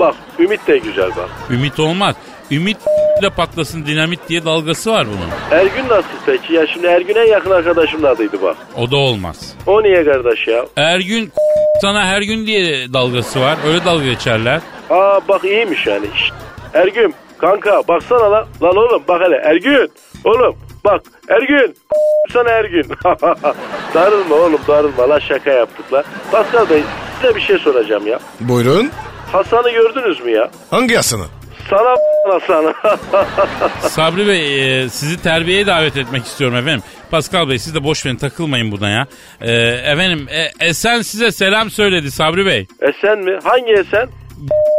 Bak 0.00 0.14
Ümit 0.38 0.66
de 0.66 0.78
güzel 0.78 1.10
bak. 1.16 1.28
Ümit 1.50 1.80
olmaz. 1.80 2.14
Ümit 2.50 2.76
de 3.22 3.30
patlasın 3.30 3.86
dinamit 3.86 4.28
diye 4.28 4.44
dalgası 4.44 4.90
var 4.92 5.06
bunun. 5.06 5.58
Ergün 5.60 5.88
nasıl 5.88 6.08
peki? 6.26 6.54
Ya 6.54 6.66
şimdi 6.66 6.86
Ergün 6.86 7.14
en 7.14 7.26
yakın 7.26 7.50
arkadaşımın 7.50 8.04
adıydı 8.08 8.42
bak. 8.42 8.56
O 8.76 8.90
da 8.90 8.96
olmaz. 8.96 9.54
O 9.66 9.82
niye 9.82 10.04
kardeş 10.04 10.46
ya? 10.46 10.64
Ergün 10.76 11.32
sana 11.82 12.06
her 12.06 12.22
gün 12.22 12.46
diye 12.46 12.92
dalgası 12.92 13.40
var. 13.40 13.56
Öyle 13.66 13.84
dalga 13.84 14.04
geçerler. 14.04 14.60
Aa 14.90 15.20
bak 15.28 15.44
iyiymiş 15.44 15.86
yani. 15.86 16.06
Şşt. 16.16 16.32
Ergün 16.74 17.14
kanka 17.38 17.82
baksana 17.88 18.30
lan. 18.32 18.46
Lan 18.62 18.76
oğlum 18.76 19.02
bak 19.08 19.20
hele 19.22 19.36
Ergün. 19.36 19.90
Oğlum 20.24 20.56
bak 20.84 21.02
Ergün. 21.28 21.74
Sana 22.32 22.48
Ergün. 22.50 22.84
darılma 23.94 24.34
oğlum 24.34 24.60
darılma 24.68 25.08
la 25.08 25.20
şaka 25.20 25.50
yaptık 25.50 25.92
la. 25.92 26.04
Pascal 26.32 26.70
Bey 26.70 26.82
size 27.20 27.34
bir 27.36 27.40
şey 27.40 27.58
soracağım 27.58 28.06
ya. 28.06 28.18
Buyurun. 28.40 28.90
Hasan'ı 29.32 29.70
gördünüz 29.70 30.20
mü 30.24 30.30
ya? 30.30 30.50
Hangi 30.70 30.98
asını? 30.98 31.24
Sana 31.70 31.94
Hasan. 32.30 32.74
Sabri 33.80 34.26
Bey 34.26 34.82
e, 34.82 34.88
sizi 34.88 35.22
terbiyeye 35.22 35.66
davet 35.66 35.96
etmek 35.96 36.24
istiyorum 36.24 36.56
efendim. 36.56 36.82
Pascal 37.10 37.48
Bey 37.48 37.58
siz 37.58 37.74
de 37.74 37.84
boş 37.84 38.06
verin 38.06 38.16
takılmayın 38.16 38.72
buna 38.72 38.88
ya. 38.90 39.06
E, 39.40 39.52
efendim 39.92 40.26
e, 40.30 40.66
Esen 40.68 41.02
size 41.02 41.32
selam 41.32 41.70
söyledi 41.70 42.10
Sabri 42.10 42.46
Bey. 42.46 42.66
Esen 42.80 43.18
mi? 43.18 43.38
Hangi 43.44 43.72
Esen? 43.72 44.08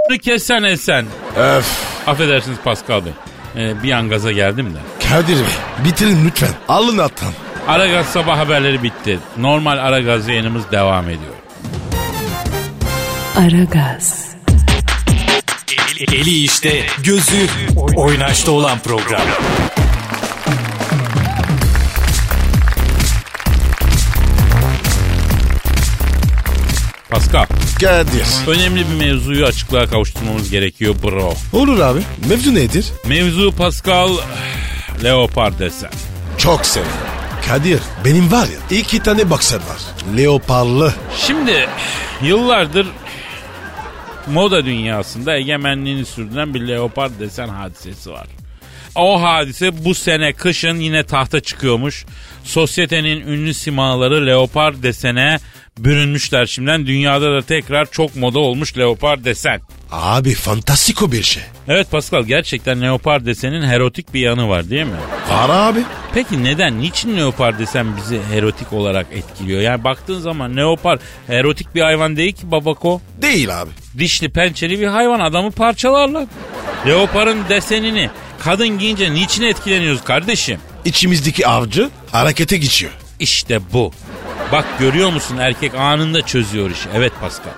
Kesen 0.23 0.63
Esen. 0.63 1.05
Öf. 1.37 1.65
Affedersiniz 2.07 2.57
Pascal 2.63 3.05
Bey. 3.05 3.11
E, 3.57 3.83
bir 3.83 3.91
an 3.91 4.09
gaza 4.09 4.31
geldim 4.31 4.73
de. 4.73 5.07
Kadir 5.09 5.35
Bey 5.35 5.85
bitirin 5.85 6.25
lütfen. 6.25 6.49
Alın 6.67 6.97
attan. 6.97 7.33
Aragaz 7.67 8.05
sabah 8.05 8.37
haberleri 8.37 8.83
bitti. 8.83 9.19
Normal 9.37 9.77
Aragaz 9.77 10.27
yayınımız 10.27 10.71
devam 10.71 11.05
ediyor. 11.09 11.33
Aragaz, 13.35 14.25
Eli 15.99 16.43
işte, 16.43 16.85
gözü 17.03 17.47
oynaşta 17.95 18.51
olan 18.51 18.79
program. 18.79 19.21
Pascal 27.09 27.45
Kadir. 27.79 28.23
önemli 28.47 28.85
bir 28.89 29.05
mevzuyu 29.05 29.45
açıklığa 29.45 29.85
kavuşturmamız 29.85 30.49
gerekiyor 30.49 30.95
bro. 31.03 31.33
Olur 31.53 31.79
abi. 31.79 31.99
Mevzu 32.29 32.55
nedir? 32.55 32.85
Mevzu 33.07 33.51
Pascal 33.55 34.09
Leopard 35.03 35.59
desen. 35.59 35.91
Çok 36.37 36.65
severim. 36.65 36.91
Kadir 37.47 37.79
benim 38.05 38.31
var 38.31 38.47
ya 38.47 38.77
iki 38.77 38.99
tane 39.03 39.29
boxer 39.29 39.57
var. 39.57 40.17
Leoparlı. 40.17 40.93
Şimdi 41.27 41.67
yıllardır 42.21 42.87
moda 44.27 44.65
dünyasında 44.65 45.37
egemenliğini 45.37 46.05
sürdüren 46.05 46.53
bir 46.53 46.67
leopard 46.67 47.11
desen 47.19 47.47
hadisesi 47.47 48.11
var. 48.11 48.27
O 48.95 49.21
hadise 49.21 49.85
bu 49.85 49.95
sene 49.95 50.33
kışın 50.33 50.75
yine 50.79 51.03
tahta 51.03 51.39
çıkıyormuş. 51.39 52.05
Sosyetenin 52.43 53.27
ünlü 53.27 53.53
simaları 53.53 54.27
leopard 54.27 54.83
desene 54.83 55.39
bürünmüşler 55.79 56.45
şimdiden. 56.45 56.85
Dünyada 56.85 57.31
da 57.35 57.41
tekrar 57.41 57.91
çok 57.91 58.15
moda 58.15 58.39
olmuş 58.39 58.77
leopard 58.77 59.25
desen. 59.25 59.61
Abi 59.91 60.33
fantastiko 60.33 61.11
bir 61.11 61.23
şey. 61.23 61.43
Evet 61.67 61.91
Pascal 61.91 62.23
gerçekten 62.23 62.81
leopard 62.81 63.25
desenin 63.25 63.61
erotik 63.61 64.13
bir 64.13 64.19
yanı 64.19 64.49
var 64.49 64.69
değil 64.69 64.85
mi? 64.85 64.97
Var 65.29 65.49
abi. 65.49 65.79
Peki 66.13 66.43
neden? 66.43 66.81
Niçin 66.81 67.17
leopar 67.17 67.59
desen 67.59 67.97
bizi 67.97 68.19
erotik 68.33 68.73
olarak 68.73 69.07
etkiliyor? 69.13 69.61
Yani 69.61 69.83
baktığın 69.83 70.19
zaman 70.19 70.57
leopar 70.57 70.99
erotik 71.29 71.75
bir 71.75 71.81
hayvan 71.81 72.15
değil 72.17 72.33
ki 72.33 72.51
babako. 72.51 73.01
Değil 73.21 73.61
abi. 73.61 73.69
Dişli 73.97 74.29
pençeli 74.29 74.79
bir 74.79 74.87
hayvan 74.87 75.19
adamı 75.19 75.51
parçalarlar. 75.51 76.25
Leoparın 76.87 77.39
desenini 77.49 78.09
kadın 78.39 78.67
giyince 78.79 79.13
niçin 79.13 79.43
etkileniyoruz 79.43 80.03
kardeşim? 80.03 80.59
İçimizdeki 80.85 81.47
avcı 81.47 81.89
harekete 82.11 82.57
geçiyor. 82.57 82.91
İşte 83.19 83.59
bu. 83.73 83.91
Bak 84.51 84.65
görüyor 84.79 85.13
musun 85.13 85.37
erkek 85.37 85.75
anında 85.75 86.21
çözüyor 86.21 86.71
işi. 86.71 86.89
Evet 86.95 87.13
Pascal. 87.21 87.51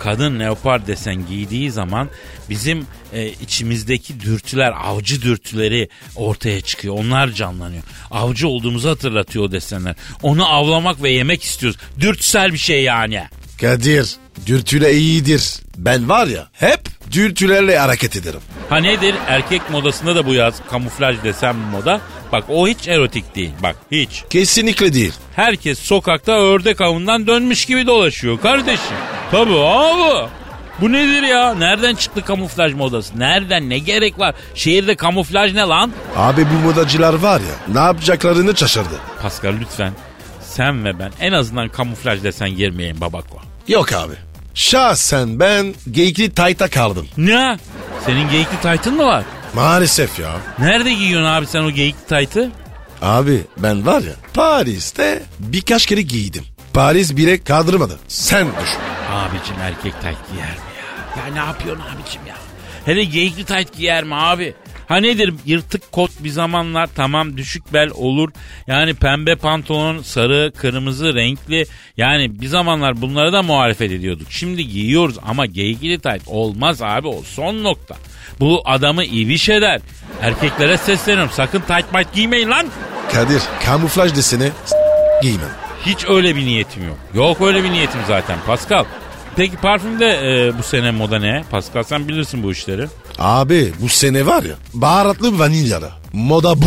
Kadın 0.00 0.40
leopar 0.40 0.86
desen 0.86 1.26
giydiği 1.26 1.70
zaman 1.70 2.08
bizim 2.50 2.86
e, 3.12 3.28
içimizdeki 3.28 4.20
dürtüler, 4.20 4.72
avcı 4.84 5.22
dürtüleri 5.22 5.88
ortaya 6.16 6.60
çıkıyor. 6.60 6.94
Onlar 6.98 7.28
canlanıyor. 7.28 7.82
Avcı 8.10 8.48
olduğumuzu 8.48 8.90
hatırlatıyor 8.90 9.44
o 9.44 9.52
desenler. 9.52 9.94
Onu 10.22 10.46
avlamak 10.48 11.02
ve 11.02 11.10
yemek 11.10 11.42
istiyoruz. 11.42 11.80
Dürtüsel 12.00 12.52
bir 12.52 12.58
şey 12.58 12.82
yani. 12.82 13.22
Kadir 13.60 14.16
dürtüyle 14.46 14.94
iyidir. 14.94 15.54
Ben 15.76 16.08
var 16.08 16.26
ya 16.26 16.48
hep 16.52 16.80
dürtülerle 17.12 17.78
hareket 17.78 18.16
ederim. 18.16 18.40
Ha 18.68 18.76
nedir? 18.76 19.14
Erkek 19.26 19.70
modasında 19.70 20.16
da 20.16 20.26
bu 20.26 20.34
yaz 20.34 20.54
kamuflaj 20.70 21.22
desen 21.24 21.56
bir 21.56 21.78
moda. 21.78 22.00
Bak 22.32 22.44
o 22.48 22.68
hiç 22.68 22.88
erotik 22.88 23.34
değil. 23.36 23.50
Bak 23.62 23.76
hiç. 23.90 24.24
Kesinlikle 24.30 24.92
değil. 24.92 25.12
Herkes 25.36 25.78
sokakta 25.78 26.32
ördek 26.32 26.80
avından 26.80 27.26
dönmüş 27.26 27.66
gibi 27.66 27.86
dolaşıyor 27.86 28.40
kardeşim. 28.40 28.96
Tabii 29.30 29.58
abi. 29.58 30.28
Bu 30.80 30.92
nedir 30.92 31.22
ya? 31.22 31.54
Nereden 31.54 31.94
çıktı 31.94 32.24
kamuflaj 32.24 32.74
modası? 32.74 33.18
Nereden? 33.20 33.70
Ne 33.70 33.78
gerek 33.78 34.18
var? 34.18 34.34
Şehirde 34.54 34.94
kamuflaj 34.96 35.52
ne 35.54 35.60
lan? 35.60 35.92
Abi 36.16 36.46
bu 36.50 36.66
modacılar 36.66 37.14
var 37.14 37.40
ya 37.40 37.74
ne 37.74 37.80
yapacaklarını 37.86 38.56
şaşırdı. 38.56 38.94
Pascal 39.22 39.54
lütfen 39.60 39.92
sen 40.40 40.84
ve 40.84 40.98
ben 40.98 41.10
en 41.20 41.32
azından 41.32 41.68
kamuflaj 41.68 42.22
desen 42.22 42.50
girmeyin 42.56 43.00
babako. 43.00 43.38
Yok 43.68 43.92
abi. 43.92 44.14
Şahsen 44.54 45.40
ben 45.40 45.74
geyikli 45.90 46.34
tayta 46.34 46.68
kaldım. 46.68 47.08
Ne? 47.16 47.58
Senin 48.06 48.30
geyikli 48.30 48.60
taytın 48.62 48.94
mı 48.96 49.04
var? 49.06 49.24
Maalesef 49.54 50.18
ya. 50.18 50.32
Nerede 50.58 50.92
giyiyorsun 50.94 51.26
abi 51.28 51.46
sen 51.46 51.62
o 51.62 51.70
geyikli 51.70 52.06
taytı? 52.08 52.50
Abi 53.02 53.40
ben 53.58 53.86
var 53.86 54.02
ya 54.02 54.12
Paris'te 54.34 55.22
birkaç 55.38 55.86
kere 55.86 56.02
giydim. 56.02 56.44
Paris 56.74 57.16
bile 57.16 57.44
kaldırmadı. 57.44 57.98
Sen 58.08 58.46
düşün. 58.62 58.78
Abicim 59.12 59.56
erkek 59.60 60.02
tayt 60.02 60.16
giyer 60.32 60.48
mi 60.50 60.56
ya? 61.16 61.24
Ya 61.26 61.32
ne 61.32 61.38
yapıyorsun 61.38 61.82
abicim 61.82 62.20
ya? 62.28 62.36
Hele 62.84 63.04
geyikli 63.04 63.44
tayt 63.44 63.76
giyer 63.76 64.04
mi 64.04 64.14
abi? 64.14 64.54
Ha 64.92 64.96
nedir 64.96 65.34
yırtık 65.46 65.92
kot 65.92 66.10
bir 66.20 66.28
zamanlar 66.28 66.88
tamam 66.94 67.36
düşük 67.36 67.72
bel 67.72 67.90
olur. 67.94 68.30
Yani 68.66 68.94
pembe 68.94 69.36
pantolon, 69.36 70.02
sarı, 70.02 70.52
kırmızı 70.56 71.14
renkli. 71.14 71.66
Yani 71.96 72.40
bir 72.40 72.46
zamanlar 72.46 73.02
bunlara 73.02 73.32
da 73.32 73.42
muhalefet 73.42 73.92
ediyorduk. 73.92 74.26
Şimdi 74.30 74.68
giyiyoruz 74.68 75.16
ama 75.26 75.46
geyikli 75.46 75.98
tayt 75.98 76.22
olmaz 76.26 76.82
abi 76.82 77.08
o 77.08 77.22
son 77.22 77.64
nokta. 77.64 77.96
Bu 78.40 78.62
adamı 78.64 79.04
ibiş 79.04 79.48
eder. 79.48 79.80
Erkeklere 80.22 80.78
sesleniyorum 80.78 81.32
sakın 81.32 81.60
tayt 81.60 81.92
mayt 81.92 82.14
giymeyin 82.14 82.50
lan. 82.50 82.66
Kadir 83.12 83.42
kamuflaj 83.64 84.16
deseni 84.16 84.50
giymem. 85.22 85.50
Hiç 85.86 86.04
öyle 86.08 86.36
bir 86.36 86.46
niyetim 86.46 86.86
yok. 86.86 86.98
Yok 87.14 87.40
öyle 87.40 87.64
bir 87.64 87.70
niyetim 87.70 88.00
zaten 88.08 88.38
Pascal. 88.46 88.84
Peki 89.36 89.56
parfümde 89.56 90.06
e, 90.06 90.58
bu 90.58 90.62
sene 90.62 90.90
moda 90.90 91.18
ne? 91.18 91.44
Pascal 91.50 91.82
sen 91.82 92.08
bilirsin 92.08 92.42
bu 92.42 92.52
işleri. 92.52 92.86
Abi 93.22 93.72
bu 93.80 93.88
sene 93.88 94.26
var 94.26 94.42
ya 94.42 94.54
baharatlı 94.74 95.38
vanilyalı. 95.38 95.90
Moda 96.12 96.62
bu. 96.62 96.66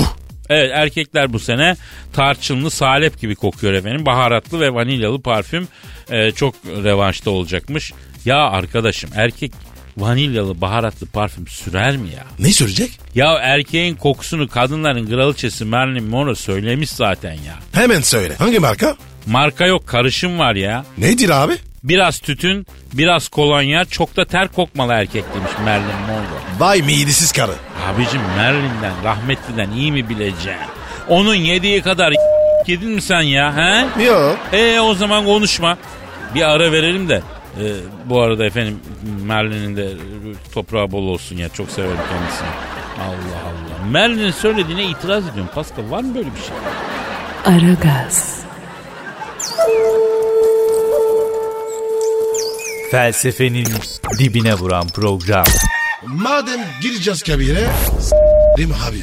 Evet 0.50 0.72
erkekler 0.74 1.34
bu 1.34 1.40
sene 1.40 1.76
tarçınlı 2.14 2.72
salep 2.72 3.22
gibi 3.22 3.36
kokuyor 3.36 3.74
efendim. 3.74 4.06
Baharatlı 4.06 4.60
ve 4.60 4.74
vanilyalı 4.74 5.22
parfüm 5.22 5.68
e, 6.10 6.32
çok 6.32 6.56
revanşta 6.66 7.32
olacakmış. 7.32 7.94
Ya 8.26 8.38
arkadaşım 8.38 9.10
erkek 9.16 9.52
vanilyalı 9.98 10.62
baharatlı 10.62 11.08
parfüm 11.08 11.48
sürer 11.48 11.98
mi 11.98 12.10
ya? 12.10 12.24
Ne 12.40 12.52
söyleyecek? 12.52 13.00
Ya 13.16 13.34
erkeğin 13.34 13.96
kokusunu 13.96 14.48
kadınların 14.48 15.08
kraliçesi 15.08 15.66
Marilyn 15.66 16.04
Monroe 16.04 16.36
söylemiş 16.36 16.90
zaten 16.90 17.34
ya. 17.34 17.60
Hemen 17.72 18.02
söyle. 18.02 18.36
Hangi 18.38 18.60
marka? 18.60 18.96
Marka 19.26 19.66
yok 19.66 19.88
karışım 19.88 20.40
var 20.40 20.56
ya. 20.56 20.86
Nedir 20.98 21.30
abi? 21.30 21.54
Biraz 21.88 22.20
tütün, 22.20 22.68
biraz 22.94 23.28
kolonya, 23.28 23.86
çok 23.86 24.18
da 24.18 24.26
ter 24.26 24.48
kokmalı 24.48 24.94
erkek 24.94 25.24
demiş 25.36 25.52
Marilyn 25.66 26.02
Monroe. 26.08 26.60
Vay 26.60 26.82
midesiz 26.82 27.32
karı. 27.32 27.52
Abicim 27.88 28.22
Marilyn'den, 28.38 28.94
rahmetliden 29.04 29.72
iyi 29.72 29.92
mi 29.92 30.10
bileceksin? 30.10 30.52
Onun 31.10 31.36
yediği 31.36 31.82
kadar 31.82 32.14
yedin 32.68 32.90
mi 32.90 33.02
sen 33.02 33.22
ya? 33.22 33.54
He? 33.58 34.04
Yok. 34.04 34.38
E 34.54 34.80
o 34.80 34.94
zaman 34.94 35.26
konuşma. 35.26 35.78
Bir 36.36 36.42
ara 36.52 36.72
verelim 36.72 37.10
de. 37.10 37.22
e, 37.62 37.64
bu 38.06 38.22
arada 38.22 38.46
efendim 38.46 38.80
Merlin'in 39.24 39.78
de 39.78 39.90
toprağı 40.54 40.92
bol 40.92 41.08
olsun 41.08 41.38
ya. 41.38 41.50
Çok 41.50 41.70
severim 41.70 41.98
kendisini. 42.10 42.48
Allah 43.00 43.42
Allah. 43.46 43.86
Merlin'in 43.92 44.32
söylediğine 44.32 44.84
itiraz 44.86 45.28
ediyorum. 45.28 45.52
Pascal 45.56 45.92
var 45.92 46.02
mı 46.02 46.16
böyle 46.16 46.30
bir 46.36 46.42
şey? 46.42 46.56
Aragaz, 47.56 48.40
Felsefenin 52.92 53.68
dibine 54.20 54.54
vuran 54.54 54.88
program. 54.88 55.46
Madem 56.06 56.60
gireceğiz 56.82 57.24
kabire 57.24 57.68
s**rim 58.00 58.72
abi. 58.88 59.02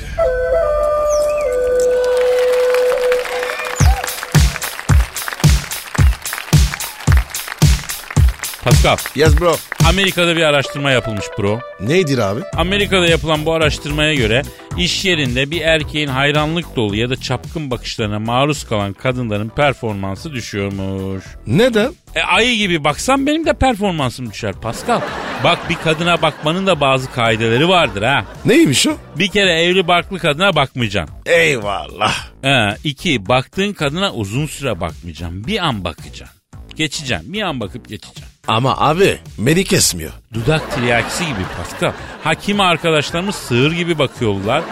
Pascal, 8.64 8.97
Yes 9.14 9.40
bro. 9.40 9.57
Amerika'da 9.88 10.37
bir 10.37 10.42
araştırma 10.42 10.90
yapılmış 10.90 11.25
bro. 11.38 11.61
Nedir 11.81 12.18
abi? 12.18 12.40
Amerika'da 12.57 13.07
yapılan 13.07 13.47
bu 13.47 13.53
araştırmaya 13.53 14.14
göre 14.14 14.42
iş 14.79 15.05
yerinde 15.05 15.51
bir 15.51 15.61
erkeğin 15.61 16.09
hayranlık 16.09 16.77
dolu 16.77 16.97
ya 16.97 17.11
da 17.11 17.17
çapkın 17.17 17.71
bakışlarına 17.71 18.19
maruz 18.19 18.65
kalan 18.65 18.93
kadınların 18.93 19.49
performansı 19.49 20.33
düşüyormuş. 20.33 21.25
Neden? 21.47 21.93
E, 22.15 22.21
ayı 22.23 22.57
gibi 22.57 22.85
baksam 22.85 23.27
benim 23.27 23.47
de 23.47 23.53
performansım 23.53 24.31
düşer 24.31 24.53
Pascal. 24.53 25.01
Bak 25.45 25.59
bir 25.71 25.75
kadına 25.75 26.23
bakmanın 26.23 26.67
da 26.67 26.81
bazı 26.81 27.13
kaideleri 27.13 27.69
vardır 27.69 28.03
ha. 28.03 28.25
Neymiş 28.45 28.87
o? 28.87 28.97
Bir 29.19 29.29
kere 29.29 29.63
evli 29.63 29.89
barklı 29.89 30.19
kadına 30.19 30.57
bakmayacaksın. 30.57 31.17
Eyvallah. 31.27 32.15
Ha, 32.43 32.77
iki, 32.85 33.29
baktığın 33.29 33.73
kadına 33.73 34.13
uzun 34.13 34.47
süre 34.47 34.81
bakmayacaksın. 34.81 35.47
Bir 35.47 35.67
an 35.67 35.85
bakacaksın. 35.85 36.39
Geçeceksin. 36.77 37.33
Bir 37.33 37.43
an 37.43 37.61
bakıp 37.61 37.89
geçeceksin. 37.89 38.32
Ama 38.49 38.77
abi 38.79 39.19
beni 39.39 39.65
kesmiyor. 39.65 40.13
Dudak 40.35 40.73
tiryakisi 40.75 41.27
gibi 41.27 41.41
Pascal. 41.57 41.93
Hakim 42.25 42.61
arkadaşlarımız 42.61 43.35
sığır 43.35 43.73
gibi 43.73 43.99
bakıyorlar. 43.99 44.63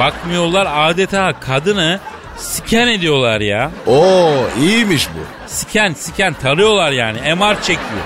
Bakmıyorlar 0.00 0.68
adeta 0.90 1.40
kadını 1.40 2.00
sken 2.36 2.88
ediyorlar 2.88 3.40
ya. 3.40 3.70
Oo 3.86 4.34
iyiymiş 4.60 5.08
bu. 5.08 5.20
Sken 5.46 5.92
sken 5.94 6.34
tarıyorlar 6.34 6.92
yani. 6.92 7.34
MR 7.34 7.56
çekiyor. 7.56 8.02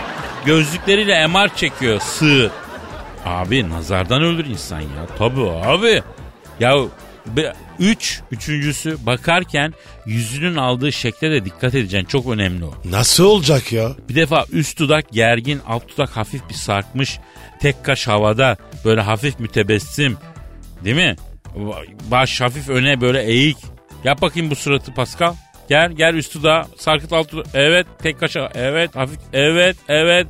Gözlükleriyle 0.46 1.26
MR 1.26 1.54
çekiyor 1.56 2.00
sığır. 2.00 2.50
Abi 3.26 3.70
nazardan 3.70 4.22
ölür 4.22 4.44
insan 4.46 4.80
ya. 4.80 5.06
Tabii 5.18 5.50
abi. 5.50 6.02
Ya 6.60 6.74
üç, 7.78 8.20
üçüncüsü 8.30 9.06
bakarken 9.06 9.74
yüzünün 10.06 10.56
aldığı 10.56 10.92
şekle 10.92 11.30
de 11.30 11.44
dikkat 11.44 11.74
edeceksin. 11.74 12.08
Çok 12.08 12.26
önemli 12.26 12.64
o. 12.64 12.74
Nasıl 12.84 13.24
olacak 13.24 13.72
ya? 13.72 13.90
Bir 14.08 14.14
defa 14.14 14.44
üst 14.52 14.78
dudak 14.78 15.12
gergin, 15.12 15.60
alt 15.66 15.88
dudak 15.88 16.16
hafif 16.16 16.48
bir 16.48 16.54
sarkmış. 16.54 17.18
Tek 17.60 17.84
kaş 17.84 18.06
havada, 18.06 18.56
böyle 18.84 19.00
hafif 19.00 19.40
mütebessim. 19.40 20.16
Değil 20.84 20.96
mi? 20.96 21.16
Baş 22.10 22.40
hafif 22.40 22.68
öne 22.68 23.00
böyle 23.00 23.22
eğik. 23.22 23.56
Yap 24.04 24.22
bakayım 24.22 24.50
bu 24.50 24.56
suratı 24.56 24.94
Pascal. 24.94 25.34
Gel 25.68 25.92
gel 25.92 26.14
üst 26.14 26.34
dudağı 26.34 26.64
sarkıt 26.78 27.12
alt 27.12 27.32
dudağı. 27.32 27.44
Evet 27.54 27.86
tek 28.02 28.20
kaş 28.20 28.36
evet 28.54 28.96
hafif 28.96 29.18
evet 29.32 29.76
evet. 29.88 30.26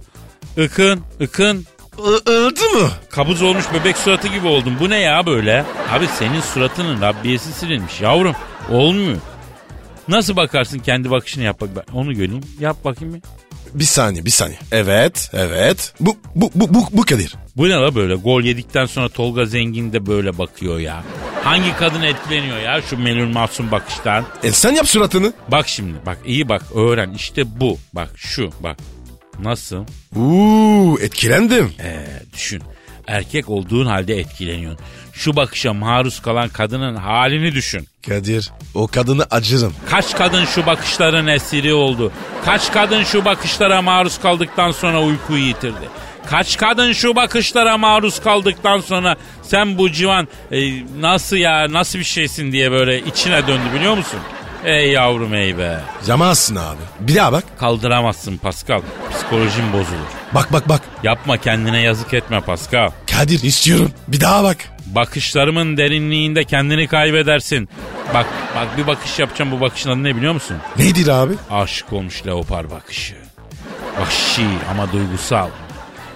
Ikın 0.56 1.02
ıkın. 1.20 1.66
Ildı 1.98 2.68
mı? 2.74 2.90
Kabuz 3.10 3.42
olmuş 3.42 3.64
bebek 3.74 3.98
suratı 3.98 4.28
gibi 4.28 4.46
oldum. 4.46 4.76
Bu 4.80 4.90
ne 4.90 4.96
ya 4.98 5.26
böyle? 5.26 5.64
Abi 5.90 6.06
senin 6.06 6.40
suratının 6.40 7.00
Rabbiyesi 7.02 7.52
silinmiş 7.52 8.00
yavrum. 8.00 8.34
Olmuyor. 8.70 9.16
Nasıl 10.08 10.36
bakarsın 10.36 10.78
kendi 10.78 11.10
bakışını 11.10 11.44
yap 11.44 11.60
bak. 11.60 11.68
ben 11.76 11.96
Onu 11.98 12.14
göreyim. 12.14 12.44
Yap 12.60 12.76
bakayım 12.84 13.14
bir. 13.14 13.22
Bir 13.74 13.84
saniye 13.84 14.24
bir 14.24 14.30
saniye. 14.30 14.58
Evet 14.72 15.30
evet. 15.32 15.92
Bu 16.00 16.16
bu 16.34 16.50
bu 16.54 16.74
bu, 16.74 16.86
bu 16.92 17.02
Kadir. 17.04 17.34
Bu 17.56 17.68
ne 17.68 17.72
la 17.72 17.94
böyle? 17.94 18.14
Gol 18.14 18.42
yedikten 18.42 18.86
sonra 18.86 19.08
Tolga 19.08 19.46
Zengin 19.46 19.92
de 19.92 20.06
böyle 20.06 20.38
bakıyor 20.38 20.78
ya. 20.78 21.04
Hangi 21.44 21.76
kadın 21.76 22.02
etkileniyor 22.02 22.58
ya 22.58 22.82
şu 22.82 22.98
melul 22.98 23.28
masum 23.32 23.70
bakıştan? 23.70 24.24
E 24.42 24.52
sen 24.52 24.72
yap 24.72 24.88
suratını. 24.88 25.32
Bak 25.48 25.68
şimdi 25.68 25.94
bak 26.06 26.18
iyi 26.26 26.48
bak 26.48 26.62
öğren 26.74 27.10
işte 27.10 27.60
bu. 27.60 27.78
Bak 27.92 28.08
şu 28.16 28.50
bak. 28.60 28.76
Nasıl? 29.42 29.84
Uuu 30.16 31.00
etkilendim. 31.00 31.72
Ee, 31.82 32.06
düşün. 32.34 32.62
Erkek 33.06 33.48
olduğun 33.50 33.86
halde 33.86 34.18
etkileniyorsun. 34.18 34.80
Şu 35.12 35.36
bakışa 35.36 35.72
maruz 35.72 36.22
kalan 36.22 36.48
kadının 36.48 36.94
halini 36.96 37.54
düşün. 37.54 37.88
Kadir 38.08 38.50
o 38.74 38.86
kadını 38.86 39.26
acırım. 39.30 39.74
Kaç 39.90 40.16
kadın 40.16 40.44
şu 40.44 40.66
bakışların 40.66 41.26
esiri 41.26 41.74
oldu? 41.74 42.12
Kaç 42.44 42.72
kadın 42.72 43.04
şu 43.04 43.24
bakışlara 43.24 43.82
maruz 43.82 44.18
kaldıktan 44.20 44.70
sonra 44.70 45.02
uykuyu 45.02 45.44
yitirdi? 45.46 45.88
Kaç 46.30 46.56
kadın 46.56 46.92
şu 46.92 47.16
bakışlara 47.16 47.78
maruz 47.78 48.20
kaldıktan 48.20 48.80
sonra 48.80 49.16
sen 49.42 49.78
bu 49.78 49.92
civan 49.92 50.28
e, 50.52 50.58
nasıl 51.00 51.36
ya 51.36 51.72
nasıl 51.72 51.98
bir 51.98 52.04
şeysin 52.04 52.52
diye 52.52 52.70
böyle 52.72 53.02
içine 53.02 53.46
döndü 53.46 53.64
biliyor 53.74 53.96
musun? 53.96 54.20
Ey 54.66 54.90
yavrum 54.90 55.34
ey 55.34 55.58
be. 55.58 55.80
Yamazsın 56.06 56.56
abi. 56.56 56.80
Bir 57.00 57.14
daha 57.14 57.32
bak. 57.32 57.44
Kaldıramazsın 57.58 58.36
Pascal. 58.36 58.80
Psikolojin 59.10 59.72
bozulur. 59.72 60.06
Bak 60.34 60.52
bak 60.52 60.68
bak. 60.68 60.80
Yapma 61.02 61.36
kendine 61.36 61.80
yazık 61.80 62.14
etme 62.14 62.40
Pascal. 62.40 62.90
Kadir 63.10 63.42
istiyorum. 63.42 63.92
Bir 64.08 64.20
daha 64.20 64.44
bak. 64.44 64.56
Bakışlarımın 64.86 65.76
derinliğinde 65.76 66.44
kendini 66.44 66.86
kaybedersin. 66.86 67.68
Bak 68.14 68.26
bak 68.56 68.78
bir 68.78 68.86
bakış 68.86 69.18
yapacağım 69.18 69.50
bu 69.52 69.60
bakışın 69.60 69.90
adı 69.90 70.04
ne 70.04 70.16
biliyor 70.16 70.32
musun? 70.32 70.56
Nedir 70.78 71.08
abi? 71.08 71.34
Aşık 71.50 71.92
olmuş 71.92 72.26
leopar 72.26 72.70
bakışı. 72.70 73.14
Vahşi 74.00 74.46
ama 74.70 74.92
duygusal. 74.92 75.48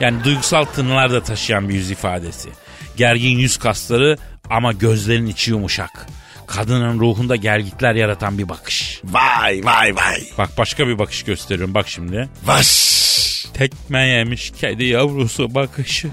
Yani 0.01 0.25
duygusal 0.25 0.65
tınılar 0.65 1.13
da 1.13 1.23
taşıyan 1.23 1.69
bir 1.69 1.75
yüz 1.75 1.91
ifadesi. 1.91 2.49
Gergin 2.97 3.39
yüz 3.39 3.57
kasları 3.57 4.17
ama 4.51 4.73
gözlerin 4.73 5.27
içi 5.27 5.51
yumuşak. 5.51 6.07
Kadının 6.55 7.01
ruhunda 7.01 7.37
gergitler 7.37 7.95
yaratan 7.95 8.39
bir 8.39 8.49
bakış. 8.49 9.01
Vay 9.05 9.61
vay 9.65 9.97
vay. 9.97 10.21
Bak 10.39 10.51
başka 10.59 10.89
bir 10.89 10.99
bakış 10.99 11.23
gösteriyorum 11.23 11.75
bak 11.75 11.89
şimdi. 11.89 12.29
Vaş. 12.45 13.47
Tekme 13.55 14.07
yemiş 14.07 14.53
kedi 14.61 14.85
yavrusu 14.85 15.55
bakışı. 15.55 16.09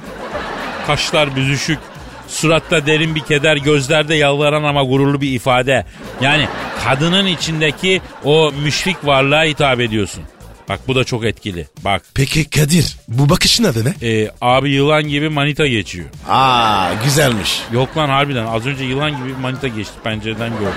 Kaşlar 0.88 1.36
büzüşük. 1.36 1.80
Suratta 2.28 2.86
derin 2.86 3.16
bir 3.16 3.20
keder, 3.20 3.58
gözlerde 3.58 4.16
yalvaran 4.16 4.64
ama 4.64 4.84
gururlu 4.84 5.22
bir 5.22 5.32
ifade. 5.32 5.86
Yani 6.22 6.48
kadının 6.84 7.26
içindeki 7.26 8.02
o 8.24 8.52
müşfik 8.64 9.06
varlığa 9.06 9.44
hitap 9.44 9.80
ediyorsun. 9.80 10.24
Bak 10.70 10.80
bu 10.88 10.96
da 10.96 11.04
çok 11.04 11.26
etkili. 11.26 11.68
Bak 11.86 12.02
Peki 12.14 12.50
Kadir 12.50 12.98
bu 13.08 13.30
bakışın 13.30 13.64
adı 13.64 13.86
ne? 13.86 14.10
e, 14.10 14.32
abi 14.42 14.70
yılan 14.72 15.04
gibi 15.04 15.30
manita 15.30 15.68
geçiyor. 15.68 16.06
Aa 16.30 16.94
güzelmiş. 17.04 17.60
Yok 17.74 17.98
lan 17.98 18.10
harbiden 18.10 18.46
az 18.46 18.66
önce 18.66 18.84
yılan 18.84 19.12
gibi 19.12 19.34
manita 19.42 19.68
geçti 19.68 19.94
pencereden 20.04 20.50
gördüm. 20.52 20.74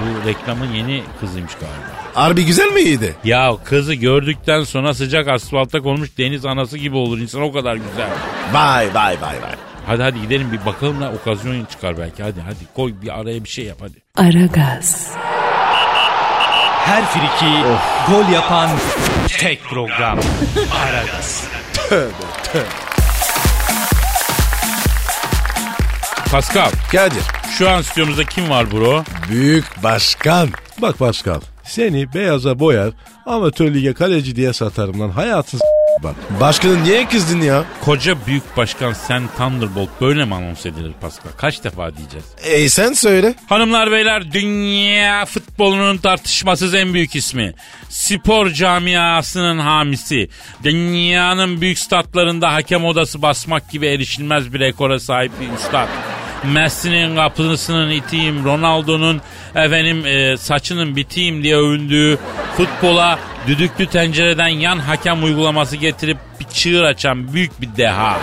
Bu 0.00 0.28
reklamın 0.28 0.72
yeni 0.72 1.02
kızıymış 1.20 1.52
galiba. 1.52 1.94
Harbi 2.14 2.44
güzel 2.44 2.72
miydi? 2.72 3.14
Ya 3.24 3.56
kızı 3.64 3.94
gördükten 3.94 4.64
sonra 4.64 4.94
sıcak 4.94 5.28
asfalta 5.28 5.80
konmuş 5.80 6.18
deniz 6.18 6.44
anası 6.46 6.78
gibi 6.78 6.96
olur 6.96 7.18
insan 7.18 7.42
o 7.42 7.52
kadar 7.52 7.74
güzel. 7.76 8.08
Vay 8.52 8.94
vay 8.94 9.16
vay 9.22 9.42
vay. 9.42 9.54
Hadi 9.86 10.02
hadi 10.02 10.20
gidelim 10.20 10.52
bir 10.52 10.66
bakalım 10.66 11.00
da 11.00 11.12
okazyon 11.20 11.64
çıkar 11.64 11.98
belki 11.98 12.22
hadi 12.22 12.40
hadi 12.40 12.56
koy 12.74 12.94
bir 13.02 13.20
araya 13.20 13.44
bir 13.44 13.48
şey 13.48 13.64
yap 13.64 13.78
hadi. 13.80 14.28
Aragaz, 14.28 15.10
Her 16.84 17.04
friki 17.04 17.52
gol 18.08 18.32
yapan 18.32 18.70
tek 19.38 19.64
program. 19.64 20.18
Aragaz. 20.84 21.44
Pascal 26.30 26.70
Kadir. 26.92 27.22
şu 27.58 27.70
an 27.70 27.82
stüdyomuzda 27.82 28.24
kim 28.24 28.50
var 28.50 28.72
bro? 28.72 29.04
Büyük 29.28 29.82
başkan. 29.82 30.48
Bak 30.78 30.98
Pascal 30.98 31.40
seni 31.64 32.14
beyaza 32.14 32.58
boyar 32.58 32.90
amatör 33.26 33.74
lige 33.74 33.94
kaleci 33.94 34.36
diye 34.36 34.52
satarım 34.52 35.00
lan 35.00 35.10
hayatın 35.10 35.60
bak. 36.02 36.14
Başkanım 36.40 36.84
niye 36.84 37.08
kızdın 37.08 37.40
ya? 37.40 37.64
Koca 37.80 38.26
büyük 38.26 38.56
başkan 38.56 38.92
sen 38.92 39.22
Thunderbolt 39.36 39.88
böyle 40.00 40.24
mi 40.24 40.34
anons 40.34 40.66
edilir 40.66 40.92
Pascal? 41.00 41.30
Kaç 41.36 41.64
defa 41.64 41.96
diyeceğiz? 41.96 42.26
E 42.44 42.68
sen 42.68 42.92
söyle. 42.92 43.34
Hanımlar 43.48 43.90
beyler 43.90 44.32
dünya 44.32 45.24
futbolunun 45.24 45.96
tartışmasız 45.96 46.74
en 46.74 46.94
büyük 46.94 47.16
ismi. 47.16 47.54
Spor 47.88 48.50
camiasının 48.50 49.58
hamisi. 49.58 50.28
Dünyanın 50.62 51.60
büyük 51.60 51.78
statlarında 51.78 52.52
hakem 52.52 52.84
odası 52.84 53.22
basmak 53.22 53.70
gibi 53.70 53.86
erişilmez 53.86 54.52
bir 54.54 54.60
rekora 54.60 55.00
sahip 55.00 55.32
bir 55.40 55.58
üstad. 55.58 55.88
Messi'nin 56.44 57.16
kapısının 57.16 57.90
iteyim, 57.90 58.44
Ronaldo'nun 58.44 59.20
efendim 59.54 60.06
e, 60.06 60.36
saçının 60.36 60.96
biteyim 60.96 61.42
diye 61.42 61.56
övündüğü 61.56 62.18
futbola 62.56 63.18
düdüklü 63.46 63.86
tencereden 63.86 64.48
yan 64.48 64.78
hakem 64.78 65.24
uygulaması 65.24 65.76
getirip 65.76 66.18
bir 66.40 66.44
çığır 66.44 66.84
açan 66.84 67.32
büyük 67.32 67.60
bir 67.60 67.76
deha. 67.76 68.18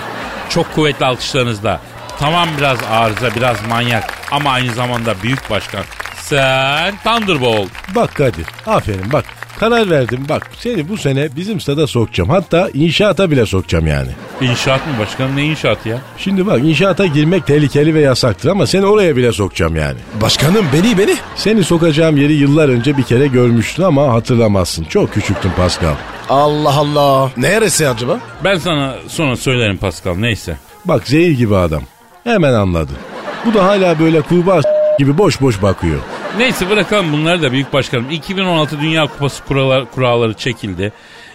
Çok 0.50 0.76
kuvvetli 0.76 1.06
alkışlarınızla. 1.06 1.80
Tamam 2.20 2.50
biraz 2.58 2.78
arıza, 2.92 3.36
biraz 3.36 3.68
manyak 3.68 4.14
ama 4.32 4.52
aynı 4.52 4.74
zamanda 4.74 5.22
büyük 5.24 5.50
başkan. 5.50 5.84
Sen 6.16 6.98
Thunderbolt. 7.04 7.70
Bak 7.96 8.16
Kadir 8.16 8.46
aferin 8.68 9.12
bak 9.14 9.26
karar 9.62 9.90
verdim 9.90 10.26
bak 10.30 10.50
seni 10.60 10.90
bu 10.90 10.98
sene 10.98 11.30
bizim 11.36 11.60
stada 11.60 11.88
sokacağım 11.88 12.30
hatta 12.30 12.70
inşaata 12.74 13.32
bile 13.32 13.46
sokacağım 13.46 13.88
yani. 13.88 14.10
İnşaat 14.42 14.88
mı 14.88 14.94
başkanım 15.00 15.36
ne 15.36 15.44
inşaatı 15.44 15.90
ya? 15.90 15.98
Şimdi 16.18 16.48
bak 16.48 16.60
inşaata 16.64 17.06
girmek 17.06 17.48
tehlikeli 17.48 17.94
ve 17.96 18.00
yasaktır 18.02 18.50
ama 18.50 18.68
seni 18.68 18.86
oraya 18.86 19.16
bile 19.16 19.32
sokacağım 19.32 19.76
yani. 19.76 19.98
Başkanım 20.22 20.66
beni 20.74 20.98
beni. 20.98 21.16
Seni 21.36 21.64
sokacağım 21.64 22.18
yeri 22.18 22.34
yıllar 22.34 22.70
önce 22.70 22.98
bir 22.98 23.04
kere 23.04 23.28
görmüştün 23.28 23.84
ama 23.84 24.14
hatırlamazsın. 24.14 24.84
Çok 24.84 25.14
küçüktün 25.14 25.52
Pascal. 25.58 25.96
Allah 26.30 26.76
Allah. 26.76 27.32
Neresi 27.38 27.88
acaba? 27.88 28.20
Ben 28.44 28.56
sana 28.56 28.96
sonra 29.08 29.36
söylerim 29.36 29.78
Pascal 29.78 30.16
neyse. 30.16 30.58
Bak 30.86 31.08
zehir 31.08 31.32
gibi 31.32 31.56
adam. 31.56 31.82
Hemen 32.24 32.54
anladı. 32.54 32.92
Bu 33.46 33.54
da 33.54 33.66
hala 33.66 34.00
böyle 34.00 34.22
kurbağa 34.22 34.62
gibi 35.00 35.18
boş 35.18 35.42
boş 35.42 35.62
bakıyor. 35.62 36.00
Neyse 36.38 36.70
bırakalım 36.70 37.14
bunları 37.14 37.42
da 37.42 37.52
büyük 37.52 37.74
başkanım. 37.74 38.12
2016 38.12 38.82
Dünya 38.82 39.08
Kupası 39.08 39.44
kuralları, 39.44 39.86
kuralları 39.86 40.34
çekildi. 40.34 40.92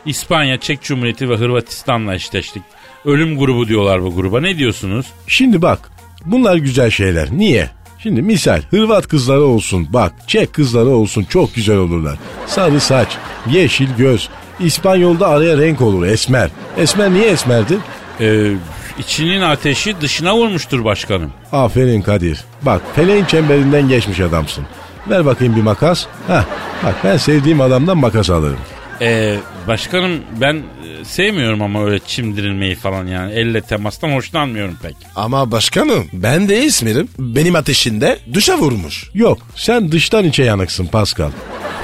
İspanya, 0.06 0.60
Çek 0.60 0.82
Cumhuriyeti 0.82 1.30
ve 1.30 1.36
Hırvatistan'la 1.36 2.14
eşleştik. 2.14 2.62
Ölüm 3.04 3.38
grubu 3.38 3.68
diyorlar 3.68 4.02
bu 4.02 4.14
gruba. 4.14 4.40
Ne 4.40 4.58
diyorsunuz? 4.58 5.06
Şimdi 5.26 5.62
bak 5.62 5.90
bunlar 6.24 6.56
güzel 6.56 6.90
şeyler. 6.90 7.28
Niye? 7.32 7.70
Şimdi 7.98 8.22
misal 8.22 8.62
Hırvat 8.70 9.08
kızları 9.08 9.42
olsun 9.42 9.86
bak 9.90 10.12
Çek 10.26 10.52
kızları 10.52 10.88
olsun 10.88 11.24
çok 11.24 11.54
güzel 11.54 11.76
olurlar. 11.76 12.18
Sarı 12.46 12.80
saç, 12.80 13.08
yeşil 13.50 13.88
göz. 13.98 14.28
İspanyolda 14.60 15.28
araya 15.28 15.58
renk 15.58 15.80
olur 15.80 16.06
esmer. 16.06 16.50
Esmer 16.78 17.10
niye 17.10 17.26
esmerdir? 17.26 17.78
Ee, 18.20 18.52
içinin 18.98 19.40
ateşi 19.40 20.00
dışına 20.00 20.36
vurmuştur 20.36 20.84
başkanım. 20.84 21.32
Aferin 21.52 22.02
Kadir. 22.02 22.44
Bak 22.62 22.82
feleğin 22.94 23.24
çemberinden 23.24 23.88
geçmiş 23.88 24.20
adamsın. 24.20 24.64
Ver 25.10 25.26
bakayım 25.26 25.56
bir 25.56 25.62
makas. 25.62 26.06
Heh, 26.26 26.42
bak 26.84 26.94
ben 27.04 27.16
sevdiğim 27.16 27.60
adamdan 27.60 27.98
makas 27.98 28.30
alırım. 28.30 28.58
Ee, 29.00 29.36
başkanım 29.68 30.20
ben 30.40 30.54
e, 30.54 31.04
sevmiyorum 31.04 31.62
ama 31.62 31.84
öyle 31.84 31.98
çimdirilmeyi 31.98 32.74
falan 32.74 33.06
yani. 33.06 33.32
Elle 33.32 33.60
temastan 33.60 34.08
hoşlanmıyorum 34.08 34.78
pek. 34.82 34.96
Ama 35.16 35.50
başkanım 35.50 36.06
ben 36.12 36.48
de 36.48 36.64
İzmir'im. 36.64 37.08
Benim 37.18 37.56
ateşinde 37.56 38.18
duşa 38.34 38.58
vurmuş. 38.58 39.10
Yok 39.14 39.38
sen 39.54 39.92
dıştan 39.92 40.24
içe 40.24 40.42
yanıksın 40.42 40.86
Pascal. 40.86 41.30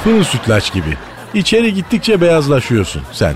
Fırın 0.04 0.22
sütlaç 0.22 0.72
gibi. 0.72 0.96
İçeri 1.34 1.74
gittikçe 1.74 2.20
beyazlaşıyorsun 2.20 3.02
sen. 3.12 3.34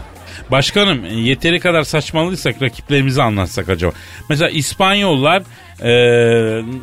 Başkanım 0.50 1.04
yeteri 1.04 1.60
kadar 1.60 1.82
saçmalıysak 1.82 2.62
rakiplerimizi 2.62 3.22
anlatsak 3.22 3.68
acaba. 3.68 3.92
Mesela 4.28 4.50
İspanyollar 4.50 5.42
e, 5.82 5.90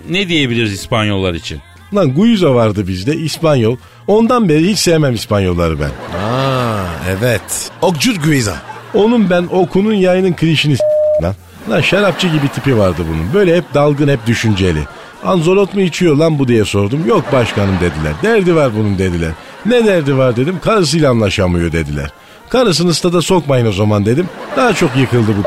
ne 0.10 0.28
diyebiliriz 0.28 0.74
İspanyollar 0.74 1.34
için? 1.34 1.60
Lan 1.96 2.14
Guiza 2.14 2.56
vardı 2.56 2.88
bizde 2.88 3.16
İspanyol. 3.16 3.78
Ondan 4.08 4.50
beri 4.50 4.68
hiç 4.72 4.80
sevmem 4.80 5.14
İspanyolları 5.14 5.80
ben. 5.80 5.90
Aa 6.20 6.86
evet. 7.10 7.72
Okcut 7.82 8.24
Guiza. 8.24 8.54
Onun 8.94 9.30
ben 9.30 9.48
okunun 9.52 9.94
yayının 9.94 10.34
klişini 10.34 10.78
s- 10.78 10.84
lan. 11.24 11.36
Lan 11.70 11.82
şarapçı 11.82 12.28
gibi 12.28 12.48
tipi 12.48 12.78
vardı 12.78 13.02
bunun. 13.10 13.34
Böyle 13.34 13.58
hep 13.58 13.74
dalgın 13.74 14.08
hep 14.08 14.28
düşünceli. 14.28 14.80
Anzolot 15.26 15.74
mu 15.74 15.82
içiyor 15.82 16.16
lan 16.16 16.40
bu 16.40 16.48
diye 16.48 16.66
sordum. 16.66 17.08
Yok 17.08 17.26
başkanım 17.34 17.76
dediler. 17.76 18.14
Derdi 18.24 18.56
var 18.56 18.72
bunun 18.78 18.98
dediler. 18.98 19.32
Ne 19.66 19.86
derdi 19.86 20.18
var 20.18 20.36
dedim. 20.36 20.60
Karısıyla 20.64 21.10
anlaşamıyor 21.12 21.72
dediler. 21.72 22.10
Karısını 22.50 22.94
stada 22.94 23.22
sokmayın 23.22 23.66
o 23.66 23.72
zaman 23.72 24.06
dedim. 24.06 24.28
Daha 24.58 24.74
çok 24.74 24.98
yıkıldı 24.98 25.32
bu. 25.38 25.44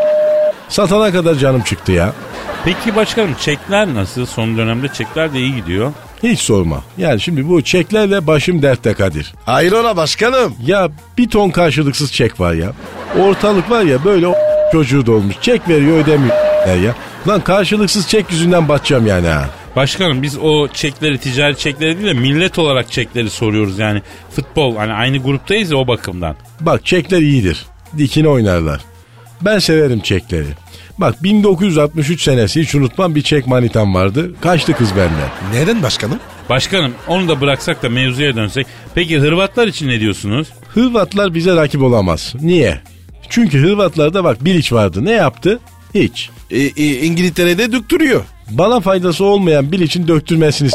Satana 0.68 1.12
kadar 1.12 1.34
canım 1.34 1.62
çıktı 1.62 1.92
ya. 1.92 2.12
Peki 2.64 2.96
başkanım 2.96 3.34
çekler 3.40 3.94
nasıl? 3.94 4.26
Son 4.26 4.56
dönemde 4.56 4.88
çekler 4.88 5.32
de 5.34 5.38
iyi 5.38 5.54
gidiyor. 5.54 5.92
Hiç 6.22 6.40
sorma. 6.40 6.84
Yani 6.98 7.20
şimdi 7.20 7.48
bu 7.48 7.62
çeklerle 7.62 8.26
başım 8.26 8.62
dertte 8.62 8.94
Kadir. 8.94 9.34
Hayrola 9.44 9.96
başkanım. 9.96 10.54
Ya 10.66 10.88
bir 11.18 11.28
ton 11.28 11.50
karşılıksız 11.50 12.12
çek 12.12 12.40
var 12.40 12.54
ya. 12.54 12.72
Ortalık 13.20 13.70
var 13.70 13.82
ya 13.82 14.04
böyle 14.04 14.26
o 14.26 14.34
çocuğu 14.72 15.06
dolmuş. 15.06 15.34
Çek 15.40 15.68
veriyor 15.68 15.98
ödemiyor 15.98 16.34
ya. 16.84 16.94
Lan 17.28 17.40
karşılıksız 17.40 18.08
çek 18.08 18.30
yüzünden 18.30 18.68
batacağım 18.68 19.06
yani 19.06 19.26
ha. 19.28 19.50
Başkanım 19.76 20.22
biz 20.22 20.38
o 20.38 20.68
çekleri 20.68 21.18
ticari 21.18 21.58
çekleri 21.58 21.96
değil 21.96 22.06
de 22.08 22.20
millet 22.20 22.58
olarak 22.58 22.92
çekleri 22.92 23.30
soruyoruz 23.30 23.78
yani. 23.78 24.02
Futbol 24.30 24.76
hani 24.76 24.92
aynı 24.92 25.18
gruptayız 25.18 25.70
ya 25.70 25.76
o 25.76 25.86
bakımdan. 25.88 26.36
Bak 26.60 26.86
çekler 26.86 27.18
iyidir. 27.20 27.66
Dikine 27.98 28.28
oynarlar. 28.28 28.80
Ben 29.40 29.58
severim 29.58 30.00
çekleri. 30.00 30.46
Bak 30.98 31.22
1963 31.22 32.22
senesi 32.22 32.60
hiç 32.60 32.74
unutmam 32.74 33.14
bir 33.14 33.22
çek 33.22 33.46
manitam 33.46 33.94
vardı. 33.94 34.34
Kaçtı 34.40 34.72
kız 34.72 34.90
benden. 34.90 35.30
Neden 35.52 35.82
başkanım? 35.82 36.18
Başkanım 36.50 36.92
onu 37.08 37.28
da 37.28 37.40
bıraksak 37.40 37.82
da 37.82 37.88
mevzuya 37.88 38.36
dönsek. 38.36 38.66
Peki 38.94 39.18
Hırvatlar 39.18 39.66
için 39.66 39.88
ne 39.88 40.00
diyorsunuz? 40.00 40.48
Hırvatlar 40.74 41.34
bize 41.34 41.56
rakip 41.56 41.82
olamaz. 41.82 42.34
Niye? 42.40 42.80
Çünkü 43.28 43.58
Hırvatlarda 43.58 44.24
bak 44.24 44.44
Bilic 44.44 44.74
vardı. 44.74 45.04
Ne 45.04 45.12
yaptı? 45.12 45.58
Hiç. 45.94 46.30
E, 46.50 46.58
e, 46.58 47.00
İngiltere'de 47.00 47.72
döktürüyor. 47.72 48.24
Bana 48.50 48.80
faydası 48.80 49.24
olmayan 49.24 49.72
Bilic'in 49.72 50.08
döktürmesini 50.08 50.68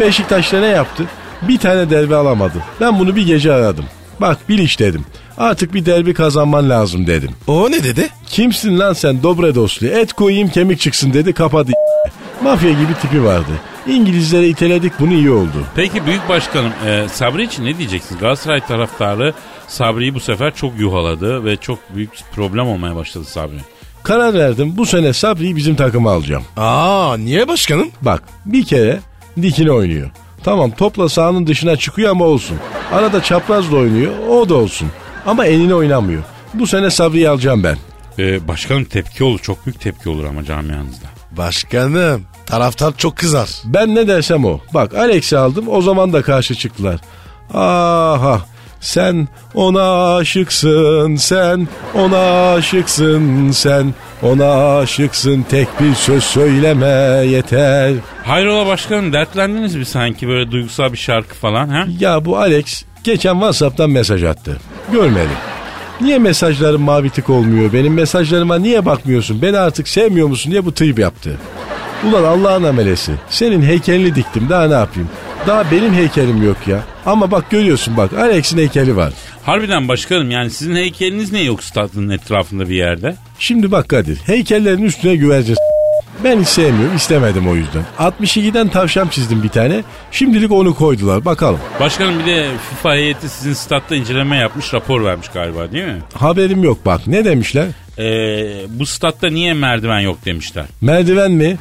Beşiktaş'ta 0.00 0.60
ne 0.60 0.66
yaptı? 0.66 1.04
Bir 1.42 1.58
tane 1.58 1.90
derbi 1.90 2.14
alamadı. 2.14 2.62
Ben 2.80 2.98
bunu 2.98 3.16
bir 3.16 3.26
gece 3.26 3.52
aradım. 3.52 3.84
Bak 4.20 4.48
Bilic 4.48 4.78
dedim. 4.78 5.04
Artık 5.38 5.74
bir 5.74 5.86
derbi 5.86 6.14
kazanman 6.14 6.70
lazım 6.70 7.06
dedim. 7.06 7.30
O 7.46 7.70
ne 7.70 7.84
dedi? 7.84 8.08
Kimsin 8.26 8.78
lan 8.78 8.92
sen 8.92 9.22
dobre 9.22 9.54
dostlu? 9.54 9.86
Et 9.86 10.12
koyayım 10.12 10.48
kemik 10.48 10.80
çıksın 10.80 11.12
dedi 11.12 11.32
kapadı. 11.32 11.72
Mafya 12.42 12.70
gibi 12.70 12.94
tipi 13.02 13.24
vardı. 13.24 13.50
İngilizlere 13.86 14.48
iteledik 14.48 14.92
bunu 15.00 15.12
iyi 15.12 15.30
oldu. 15.30 15.64
Peki 15.76 16.06
büyük 16.06 16.28
başkanım 16.28 16.72
e, 16.86 17.06
Sabri 17.12 17.44
için 17.44 17.64
ne 17.64 17.78
diyeceksiniz? 17.78 18.20
Galatasaray 18.20 18.60
taraftarı 18.66 19.34
Sabri'yi 19.68 20.14
bu 20.14 20.20
sefer 20.20 20.54
çok 20.54 20.80
yuhaladı 20.80 21.44
ve 21.44 21.56
çok 21.56 21.78
büyük 21.94 22.10
problem 22.34 22.66
olmaya 22.66 22.96
başladı 22.96 23.24
Sabri. 23.24 23.58
Karar 24.02 24.34
verdim 24.34 24.72
bu 24.76 24.86
sene 24.86 25.12
Sabri'yi 25.12 25.56
bizim 25.56 25.76
takıma 25.76 26.12
alacağım. 26.12 26.44
Aa 26.56 27.16
niye 27.16 27.48
başkanım? 27.48 27.88
Bak 28.02 28.22
bir 28.46 28.64
kere 28.64 29.00
dikine 29.42 29.70
oynuyor. 29.72 30.10
Tamam 30.44 30.70
topla 30.70 31.08
sahanın 31.08 31.46
dışına 31.46 31.76
çıkıyor 31.76 32.10
ama 32.10 32.24
olsun. 32.24 32.56
Arada 32.92 33.22
çaprazla 33.22 33.76
oynuyor 33.76 34.12
o 34.30 34.48
da 34.48 34.54
olsun. 34.54 34.88
Ama 35.28 35.46
enine 35.46 35.74
oynamıyor. 35.74 36.22
Bu 36.54 36.66
sene 36.66 36.90
Sabri'yi 36.90 37.28
alacağım 37.28 37.64
ben. 37.64 37.76
E, 38.18 38.48
başkanım 38.48 38.84
tepki 38.84 39.24
olur 39.24 39.38
çok 39.38 39.66
büyük 39.66 39.80
tepki 39.80 40.08
olur 40.08 40.24
ama 40.24 40.44
camianızda. 40.44 41.06
Başkanım 41.30 42.22
taraftar 42.46 42.96
çok 42.96 43.16
kızar. 43.16 43.48
Ben 43.64 43.94
ne 43.94 44.08
dersem 44.08 44.44
o. 44.44 44.60
Bak 44.74 44.94
Alex'i 44.94 45.38
aldım 45.38 45.64
o 45.68 45.82
zaman 45.82 46.12
da 46.12 46.22
karşı 46.22 46.54
çıktılar. 46.54 47.00
Aha 47.54 48.40
sen 48.80 49.28
ona 49.54 50.16
aşıksın 50.16 51.16
sen 51.16 51.68
ona 51.94 52.52
aşıksın 52.52 53.50
sen 53.50 53.94
ona 54.22 54.78
aşıksın 54.78 55.46
tek 55.50 55.68
bir 55.80 55.94
söz 55.94 56.24
söyleme 56.24 57.26
yeter. 57.26 57.94
Hayrola 58.24 58.66
başkanım 58.66 59.12
dertlendiniz 59.12 59.74
mi 59.74 59.84
sanki 59.84 60.28
böyle 60.28 60.50
duygusal 60.50 60.92
bir 60.92 60.98
şarkı 60.98 61.34
falan 61.34 61.68
ha? 61.68 61.86
Ya 62.00 62.24
bu 62.24 62.38
Alex 62.38 62.84
geçen 63.04 63.32
WhatsApp'tan 63.32 63.90
mesaj 63.90 64.24
attı. 64.24 64.56
Görmedim. 64.92 65.36
Niye 66.00 66.18
mesajlarım 66.18 66.82
mavi 66.82 67.10
tık 67.10 67.30
olmuyor? 67.30 67.72
Benim 67.72 67.94
mesajlarıma 67.94 68.58
niye 68.58 68.86
bakmıyorsun? 68.86 69.42
Beni 69.42 69.58
artık 69.58 69.88
sevmiyor 69.88 70.28
musun 70.28 70.52
diye 70.52 70.64
bu 70.64 70.74
tıyıp 70.74 70.98
yaptı. 70.98 71.36
Ulan 72.08 72.24
Allah'ın 72.24 72.62
amelesi. 72.64 73.12
Senin 73.30 73.62
heykelini 73.62 74.14
diktim 74.14 74.48
daha 74.48 74.68
ne 74.68 74.74
yapayım? 74.74 75.08
Daha 75.46 75.70
benim 75.70 75.94
heykelim 75.94 76.42
yok 76.46 76.56
ya. 76.66 76.80
Ama 77.06 77.30
bak 77.30 77.50
görüyorsun 77.50 77.96
bak 77.96 78.12
Alex'in 78.12 78.58
heykeli 78.58 78.96
var. 78.96 79.12
Harbiden 79.42 79.88
başkanım 79.88 80.30
yani 80.30 80.50
sizin 80.50 80.74
heykeliniz 80.76 81.32
niye 81.32 81.44
yok 81.44 81.62
stadın 81.62 82.08
etrafında 82.08 82.68
bir 82.68 82.74
yerde? 82.74 83.16
Şimdi 83.38 83.72
bak 83.72 83.88
Kadir 83.88 84.16
heykellerin 84.26 84.82
üstüne 84.82 85.16
güvercin 85.16 85.56
ben 86.24 86.40
hiç 86.40 86.48
sevmiyorum 86.48 86.96
istemedim 86.96 87.48
o 87.48 87.54
yüzden. 87.54 87.82
62'den 87.98 88.68
tavşan 88.68 89.08
çizdim 89.08 89.42
bir 89.42 89.48
tane. 89.48 89.82
Şimdilik 90.10 90.52
onu 90.52 90.74
koydular 90.74 91.24
bakalım. 91.24 91.58
Başkanım 91.80 92.18
bir 92.18 92.26
de 92.26 92.48
FIFA 92.70 92.94
heyeti 92.94 93.28
sizin 93.28 93.52
statta 93.52 93.96
inceleme 93.96 94.36
yapmış 94.36 94.74
rapor 94.74 95.04
vermiş 95.04 95.28
galiba 95.28 95.72
değil 95.72 95.84
mi? 95.84 95.98
Haberim 96.14 96.64
yok 96.64 96.78
bak 96.86 97.06
ne 97.06 97.24
demişler? 97.24 97.66
Ee, 97.98 98.02
bu 98.68 98.86
statta 98.86 99.28
niye 99.30 99.54
merdiven 99.54 100.00
yok 100.00 100.18
demişler. 100.24 100.64
Merdiven 100.80 101.30
mi? 101.32 101.56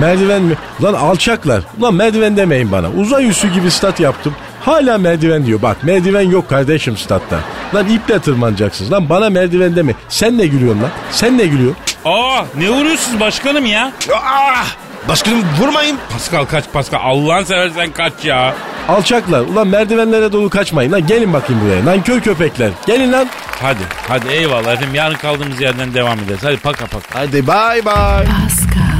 Merdiven 0.00 0.42
mi? 0.42 0.54
Lan 0.82 0.94
alçaklar. 0.94 1.62
Lan 1.82 1.94
merdiven 1.94 2.36
demeyin 2.36 2.72
bana. 2.72 2.90
Uzay 2.90 3.28
üssü 3.28 3.48
gibi 3.48 3.70
stat 3.70 4.00
yaptım. 4.00 4.34
Hala 4.60 4.98
merdiven 4.98 5.46
diyor. 5.46 5.62
Bak 5.62 5.84
merdiven 5.84 6.30
yok 6.30 6.48
kardeşim 6.48 6.96
statta. 6.96 7.38
Lan 7.74 7.88
iple 7.88 8.18
tırmanacaksınız. 8.18 8.92
Lan 8.92 9.08
bana 9.08 9.30
merdiven 9.30 9.76
deme. 9.76 9.94
Sen 10.08 10.38
ne 10.38 10.46
gülüyorsun 10.46 10.82
lan? 10.82 10.90
Sen 11.10 11.38
ne 11.38 11.46
gülüyorsun? 11.46 11.76
Aa 12.04 12.44
ne 12.58 12.70
vuruyorsunuz 12.70 13.20
başkanım 13.20 13.66
ya? 13.66 13.92
Ah! 14.14 14.66
Başkanım 15.08 15.42
vurmayın. 15.60 15.98
Pascal 16.12 16.44
kaç 16.44 16.64
Pascal 16.72 16.98
Allah'ın 17.02 17.44
seversen 17.44 17.92
kaç 17.92 18.12
ya. 18.24 18.54
Alçaklar. 18.88 19.40
Ulan 19.40 19.68
merdivenlere 19.68 20.32
dolu 20.32 20.50
kaçmayın. 20.50 20.92
Lan 20.92 21.06
gelin 21.06 21.32
bakayım 21.32 21.62
buraya. 21.64 21.86
Lan 21.86 22.02
köy 22.02 22.20
köpekler. 22.20 22.70
Gelin 22.86 23.12
lan. 23.12 23.28
Hadi 23.62 23.78
hadi 24.08 24.28
eyvallah 24.28 24.72
efendim 24.72 24.94
yarın 24.94 25.14
kaldığımız 25.14 25.60
yerden 25.60 25.94
devam 25.94 26.18
ederiz. 26.18 26.40
Hadi 26.42 26.56
paka 26.56 26.86
paka. 26.86 27.20
Hadi 27.20 27.46
bay 27.46 27.84
bay. 27.84 28.26
Pascal, 28.26 28.99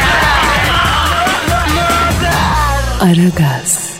Aragaz. 3.01 3.90